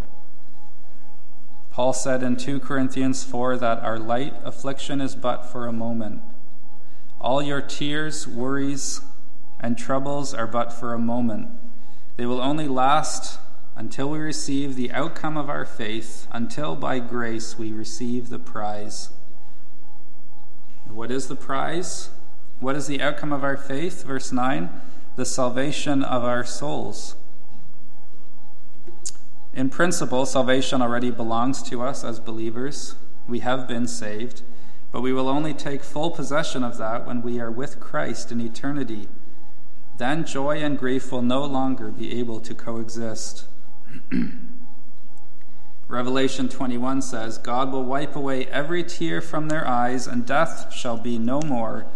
Paul 1.71 1.93
said 1.93 2.23
in 2.23 2.37
2 2.37 2.61
Corinthians 2.61 3.25
4 3.25 3.57
that 3.59 3.81
our 3.81 3.99
light 3.99 4.35
affliction 4.45 5.01
is 5.01 5.17
but 5.17 5.45
for 5.45 5.67
a 5.67 5.73
moment. 5.73 6.23
All 7.21 7.43
your 7.43 7.61
tears, 7.61 8.29
worries, 8.29 9.01
and 9.59 9.77
troubles 9.77 10.33
are 10.33 10.47
but 10.47 10.73
for 10.73 10.95
a 10.95 10.99
moment. 10.99 11.49
They 12.17 12.27
will 12.27 12.41
only 12.41 12.69
last 12.69 13.39
until 13.77 14.09
we 14.11 14.19
receive 14.19 14.75
the 14.75 14.91
outcome 14.91 15.37
of 15.37 15.51
our 15.51 15.67
faith, 15.67 16.27
until 16.33 16.75
by 16.75 16.99
grace 16.99 17.59
we 17.59 17.73
receive 17.73 18.31
the 18.31 18.39
prize. 18.39 19.11
What 20.89 21.11
is 21.11 21.29
the 21.29 21.37
prize? 21.37 22.11
What 22.59 22.75
is 22.75 22.87
the 22.87 23.03
outcome 23.03 23.33
of 23.33 23.45
our 23.45 23.57
faith? 23.57 24.05
Verse 24.05 24.33
9 24.33 24.81
the 25.17 25.25
salvation 25.25 26.03
of 26.03 26.23
our 26.23 26.45
souls. 26.45 27.17
In 29.55 29.71
principle, 29.71 30.27
salvation 30.27 30.83
already 30.83 31.11
belongs 31.11 31.63
to 31.65 31.81
us 31.81 32.05
as 32.05 32.21
believers. 32.21 32.97
We 33.27 33.41
have 33.41 33.67
been 33.67 33.87
saved, 33.87 34.43
but 34.93 35.01
we 35.01 35.15
will 35.15 35.31
only 35.31 35.55
take 35.55 35.83
full 35.83 36.11
possession 36.11 36.63
of 36.63 36.77
that 36.77 37.07
when 37.07 37.23
we 37.23 37.41
are 37.41 37.51
with 37.51 37.81
Christ 37.81 38.31
in 38.31 38.43
eternity. 38.43 39.09
Then 39.97 40.27
joy 40.27 40.59
and 40.59 40.79
grief 40.79 41.11
will 41.11 41.23
no 41.23 41.47
longer 41.47 41.91
be 41.91 42.19
able 42.19 42.41
to 42.41 42.55
coexist. 42.55 43.47
Revelation 45.89 46.49
21 46.49 47.03
says, 47.03 47.39
God 47.39 47.71
will 47.71 47.85
wipe 47.85 48.17
away 48.17 48.47
every 48.47 48.83
tear 48.83 49.21
from 49.21 49.49
their 49.49 49.67
eyes, 49.67 50.07
and 50.07 50.27
death 50.27 50.73
shall 50.73 50.97
be 50.97 51.19
no 51.19 51.41
more. 51.41 51.87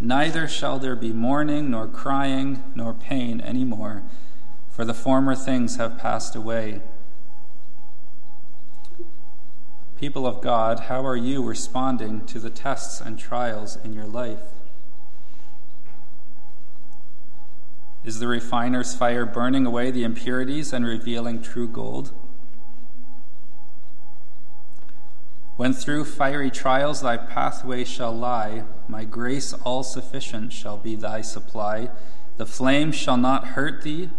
Neither 0.00 0.46
shall 0.46 0.78
there 0.78 0.94
be 0.94 1.12
mourning, 1.12 1.70
nor 1.70 1.88
crying, 1.88 2.62
nor 2.74 2.94
pain 2.94 3.40
any 3.40 3.64
more, 3.64 4.04
for 4.68 4.84
the 4.84 4.94
former 4.94 5.34
things 5.34 5.76
have 5.76 5.98
passed 5.98 6.36
away. 6.36 6.80
People 9.98 10.26
of 10.26 10.42
God, 10.42 10.80
how 10.80 11.04
are 11.06 11.16
you 11.16 11.42
responding 11.42 12.26
to 12.26 12.38
the 12.38 12.50
tests 12.50 13.00
and 13.00 13.18
trials 13.18 13.76
in 13.76 13.94
your 13.94 14.04
life? 14.04 14.55
Is 18.06 18.20
the 18.20 18.28
refiner's 18.28 18.94
fire 18.94 19.26
burning 19.26 19.66
away 19.66 19.90
the 19.90 20.04
impurities 20.04 20.72
and 20.72 20.86
revealing 20.86 21.42
true 21.42 21.66
gold? 21.66 22.12
When 25.56 25.72
through 25.72 26.04
fiery 26.04 26.52
trials 26.52 27.00
thy 27.00 27.16
pathway 27.16 27.82
shall 27.82 28.12
lie, 28.12 28.62
my 28.86 29.04
grace 29.04 29.52
all 29.64 29.82
sufficient 29.82 30.52
shall 30.52 30.76
be 30.76 30.94
thy 30.94 31.20
supply. 31.20 31.90
The 32.36 32.46
flame 32.46 32.92
shall 32.92 33.16
not 33.16 33.48
hurt 33.48 33.82
thee. 33.82 34.10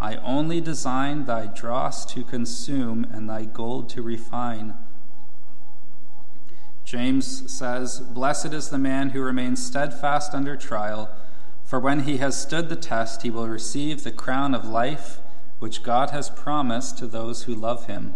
I 0.00 0.16
only 0.16 0.62
design 0.62 1.26
thy 1.26 1.44
dross 1.44 2.06
to 2.14 2.24
consume 2.24 3.06
and 3.12 3.28
thy 3.28 3.44
gold 3.44 3.90
to 3.90 4.02
refine. 4.02 4.78
James 6.86 7.52
says, 7.52 8.00
Blessed 8.00 8.54
is 8.54 8.70
the 8.70 8.78
man 8.78 9.10
who 9.10 9.20
remains 9.20 9.62
steadfast 9.62 10.32
under 10.32 10.56
trial, 10.56 11.10
for 11.66 11.80
when 11.80 12.00
he 12.00 12.18
has 12.18 12.40
stood 12.40 12.68
the 12.68 12.76
test, 12.76 13.22
he 13.22 13.30
will 13.30 13.48
receive 13.48 14.04
the 14.04 14.12
crown 14.12 14.54
of 14.54 14.64
life 14.64 15.18
which 15.58 15.82
God 15.82 16.10
has 16.10 16.30
promised 16.30 16.96
to 16.98 17.08
those 17.08 17.42
who 17.42 17.54
love 17.54 17.86
him. 17.86 18.14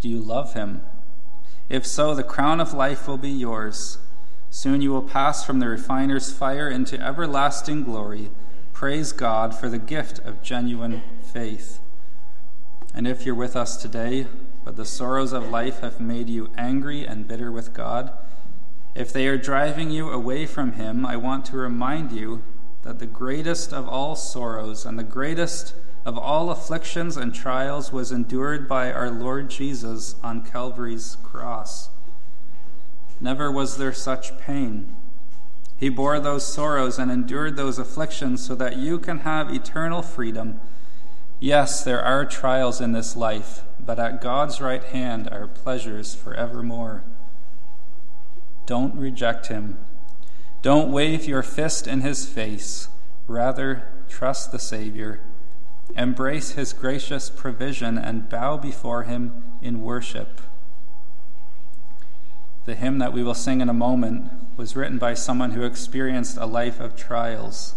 Do 0.00 0.08
you 0.08 0.20
love 0.20 0.54
him? 0.54 0.82
If 1.68 1.84
so, 1.84 2.14
the 2.14 2.22
crown 2.22 2.60
of 2.60 2.72
life 2.72 3.08
will 3.08 3.18
be 3.18 3.30
yours. 3.30 3.98
Soon 4.48 4.80
you 4.80 4.92
will 4.92 5.02
pass 5.02 5.44
from 5.44 5.58
the 5.58 5.68
refiner's 5.68 6.32
fire 6.32 6.68
into 6.68 7.00
everlasting 7.00 7.82
glory. 7.82 8.30
Praise 8.72 9.12
God 9.12 9.54
for 9.54 9.68
the 9.68 9.78
gift 9.78 10.20
of 10.20 10.42
genuine 10.42 11.02
faith. 11.20 11.80
And 12.94 13.06
if 13.06 13.26
you're 13.26 13.34
with 13.34 13.56
us 13.56 13.76
today, 13.76 14.26
but 14.64 14.76
the 14.76 14.84
sorrows 14.84 15.32
of 15.32 15.50
life 15.50 15.80
have 15.80 16.00
made 16.00 16.28
you 16.28 16.50
angry 16.56 17.06
and 17.06 17.26
bitter 17.26 17.50
with 17.50 17.72
God, 17.72 18.12
if 18.94 19.12
they 19.12 19.26
are 19.28 19.38
driving 19.38 19.90
you 19.90 20.10
away 20.10 20.46
from 20.46 20.72
Him, 20.72 21.06
I 21.06 21.16
want 21.16 21.44
to 21.46 21.56
remind 21.56 22.12
you 22.12 22.42
that 22.82 22.98
the 22.98 23.06
greatest 23.06 23.72
of 23.72 23.88
all 23.88 24.16
sorrows 24.16 24.84
and 24.84 24.98
the 24.98 25.04
greatest 25.04 25.74
of 26.04 26.16
all 26.16 26.50
afflictions 26.50 27.16
and 27.16 27.34
trials 27.34 27.92
was 27.92 28.10
endured 28.10 28.68
by 28.68 28.90
our 28.90 29.10
Lord 29.10 29.50
Jesus 29.50 30.16
on 30.22 30.42
Calvary's 30.42 31.16
cross. 31.22 31.90
Never 33.20 33.52
was 33.52 33.76
there 33.76 33.92
such 33.92 34.38
pain. 34.38 34.96
He 35.76 35.88
bore 35.88 36.20
those 36.20 36.50
sorrows 36.50 36.98
and 36.98 37.10
endured 37.10 37.56
those 37.56 37.78
afflictions 37.78 38.44
so 38.44 38.54
that 38.54 38.76
you 38.76 38.98
can 38.98 39.20
have 39.20 39.52
eternal 39.52 40.02
freedom. 40.02 40.60
Yes, 41.38 41.84
there 41.84 42.02
are 42.02 42.24
trials 42.24 42.80
in 42.80 42.92
this 42.92 43.16
life, 43.16 43.62
but 43.78 43.98
at 43.98 44.20
God's 44.20 44.60
right 44.60 44.84
hand 44.84 45.28
are 45.30 45.46
pleasures 45.46 46.14
forevermore. 46.14 47.02
Don't 48.70 48.94
reject 48.94 49.48
him. 49.48 49.78
Don't 50.62 50.92
wave 50.92 51.24
your 51.24 51.42
fist 51.42 51.88
in 51.88 52.02
his 52.02 52.24
face. 52.24 52.86
Rather, 53.26 53.90
trust 54.08 54.52
the 54.52 54.60
Savior. 54.60 55.22
Embrace 55.96 56.52
his 56.52 56.72
gracious 56.72 57.30
provision 57.30 57.98
and 57.98 58.28
bow 58.28 58.56
before 58.56 59.02
him 59.02 59.42
in 59.60 59.82
worship. 59.82 60.40
The 62.64 62.76
hymn 62.76 63.00
that 63.00 63.12
we 63.12 63.24
will 63.24 63.34
sing 63.34 63.60
in 63.60 63.68
a 63.68 63.74
moment 63.74 64.30
was 64.56 64.76
written 64.76 64.98
by 64.98 65.14
someone 65.14 65.50
who 65.50 65.64
experienced 65.64 66.36
a 66.36 66.46
life 66.46 66.78
of 66.78 66.94
trials. 66.94 67.74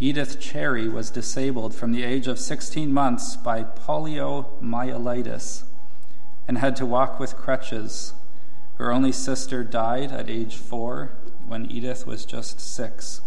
Edith 0.00 0.40
Cherry 0.40 0.88
was 0.88 1.12
disabled 1.12 1.76
from 1.76 1.92
the 1.92 2.02
age 2.02 2.26
of 2.26 2.40
16 2.40 2.92
months 2.92 3.36
by 3.36 3.62
poliomyelitis 3.62 5.62
and 6.48 6.58
had 6.58 6.74
to 6.74 6.84
walk 6.84 7.20
with 7.20 7.36
crutches. 7.36 8.14
Her 8.80 8.94
only 8.94 9.12
sister 9.12 9.62
died 9.62 10.10
at 10.10 10.30
age 10.30 10.56
four 10.56 11.12
when 11.46 11.70
Edith 11.70 12.06
was 12.06 12.24
just 12.24 12.58
six. 12.58 13.20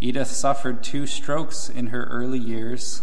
Edith 0.00 0.26
suffered 0.26 0.82
two 0.82 1.06
strokes 1.06 1.68
in 1.68 1.86
her 1.86 2.02
early 2.06 2.40
years 2.40 3.02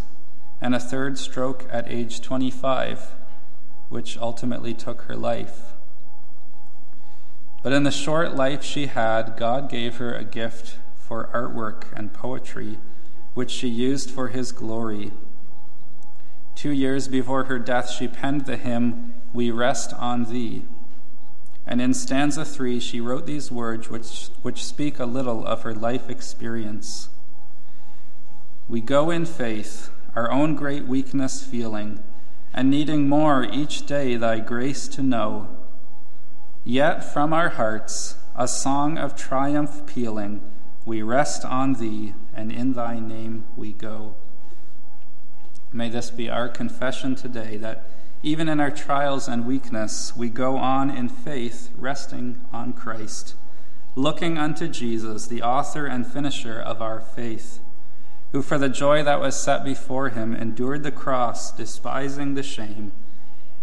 and 0.60 0.76
a 0.76 0.82
third 0.82 1.18
stroke 1.18 1.66
at 1.72 1.90
age 1.90 2.20
25, 2.20 3.16
which 3.88 4.18
ultimately 4.18 4.74
took 4.74 5.04
her 5.04 5.16
life. 5.16 5.72
But 7.64 7.72
in 7.72 7.84
the 7.84 7.90
short 7.90 8.36
life 8.36 8.62
she 8.62 8.88
had, 8.88 9.38
God 9.38 9.70
gave 9.70 9.96
her 10.00 10.14
a 10.14 10.26
gift 10.26 10.80
for 10.98 11.30
artwork 11.34 11.98
and 11.98 12.12
poetry, 12.14 12.78
which 13.36 13.52
she 13.52 13.70
used 13.70 14.12
for 14.12 14.28
His 14.28 14.52
glory. 14.52 15.14
Two 16.56 16.72
years 16.72 17.08
before 17.08 17.46
her 17.46 17.58
death, 17.58 17.90
she 17.90 18.10
penned 18.10 18.48
the 18.48 18.58
hymn, 18.58 19.14
We 19.32 19.50
Rest 19.50 19.94
on 19.94 20.26
Thee. 20.26 20.66
And 21.66 21.82
in 21.82 21.94
stanza 21.94 22.44
three, 22.44 22.80
she 22.80 23.00
wrote 23.00 23.26
these 23.26 23.52
words 23.52 23.90
which, 23.90 24.30
which 24.42 24.64
speak 24.64 25.00
a 25.00 25.06
little 25.06 25.46
of 25.46 25.64
her 25.64 25.74
life 25.74 26.10
experience. 26.10 27.10
We 28.68 28.82
go 28.82 29.10
in 29.10 29.26
faith, 29.26 29.90
our 30.16 30.32
own 30.32 30.56
great 30.56 30.86
weakness 30.86 31.44
feeling, 31.44 32.04
and 32.54 32.70
needing 32.70 33.08
more 33.08 33.44
each 33.44 33.86
day 33.86 34.16
thy 34.16 34.40
grace 34.40 34.88
to 34.90 35.02
know. 35.02 35.48
Yet 36.64 37.04
from 37.04 37.34
our 37.34 37.50
hearts, 37.50 38.16
a 38.36 38.48
song 38.48 38.98
of 38.98 39.16
triumph 39.16 39.86
pealing, 39.86 40.42
we 40.86 41.02
rest 41.02 41.46
on 41.46 41.74
thee, 41.74 42.14
and 42.36 42.52
in 42.52 42.74
thy 42.74 43.00
name 43.00 43.46
we 43.56 43.72
go. 43.74 44.16
May 45.72 45.90
this 45.90 46.12
be 46.12 46.30
our 46.30 46.50
confession 46.50 47.16
today 47.16 47.58
that 47.58 47.90
even 48.26 48.48
in 48.48 48.62
our 48.62 48.72
trials 48.72 49.28
and 49.28 49.46
weakness, 49.46 50.16
we 50.16 50.30
go 50.30 50.56
on 50.58 50.90
in 50.90 51.10
faith, 51.10 51.70
resting 51.78 52.40
on 52.54 52.72
Christ, 52.72 53.36
looking 53.96 54.38
unto 54.38 54.70
Jesus, 54.70 55.28
the 55.28 55.42
author 55.42 55.86
and 55.86 56.08
finisher 56.08 56.58
of 56.58 56.82
our 56.82 57.02
faith, 57.02 57.60
who 58.32 58.42
for 58.42 58.58
the 58.58 58.70
joy 58.70 59.04
that 59.04 59.20
was 59.20 59.36
set 59.36 59.66
before 59.66 60.10
him 60.10 60.34
endured 60.34 60.84
the 60.84 60.92
cross, 60.92 61.52
despising 61.52 62.36
the 62.36 62.44
shame, 62.44 62.94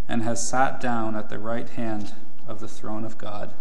and 0.07 0.23
has 0.23 0.47
sat 0.47 0.79
down 0.79 1.17
at 1.17 1.31
the 1.31 1.39
right 1.39 1.71
hand 1.71 2.13
of 2.47 2.61
the 2.61 2.69
throne 2.69 3.05
of 3.05 3.17
God. 3.17 3.55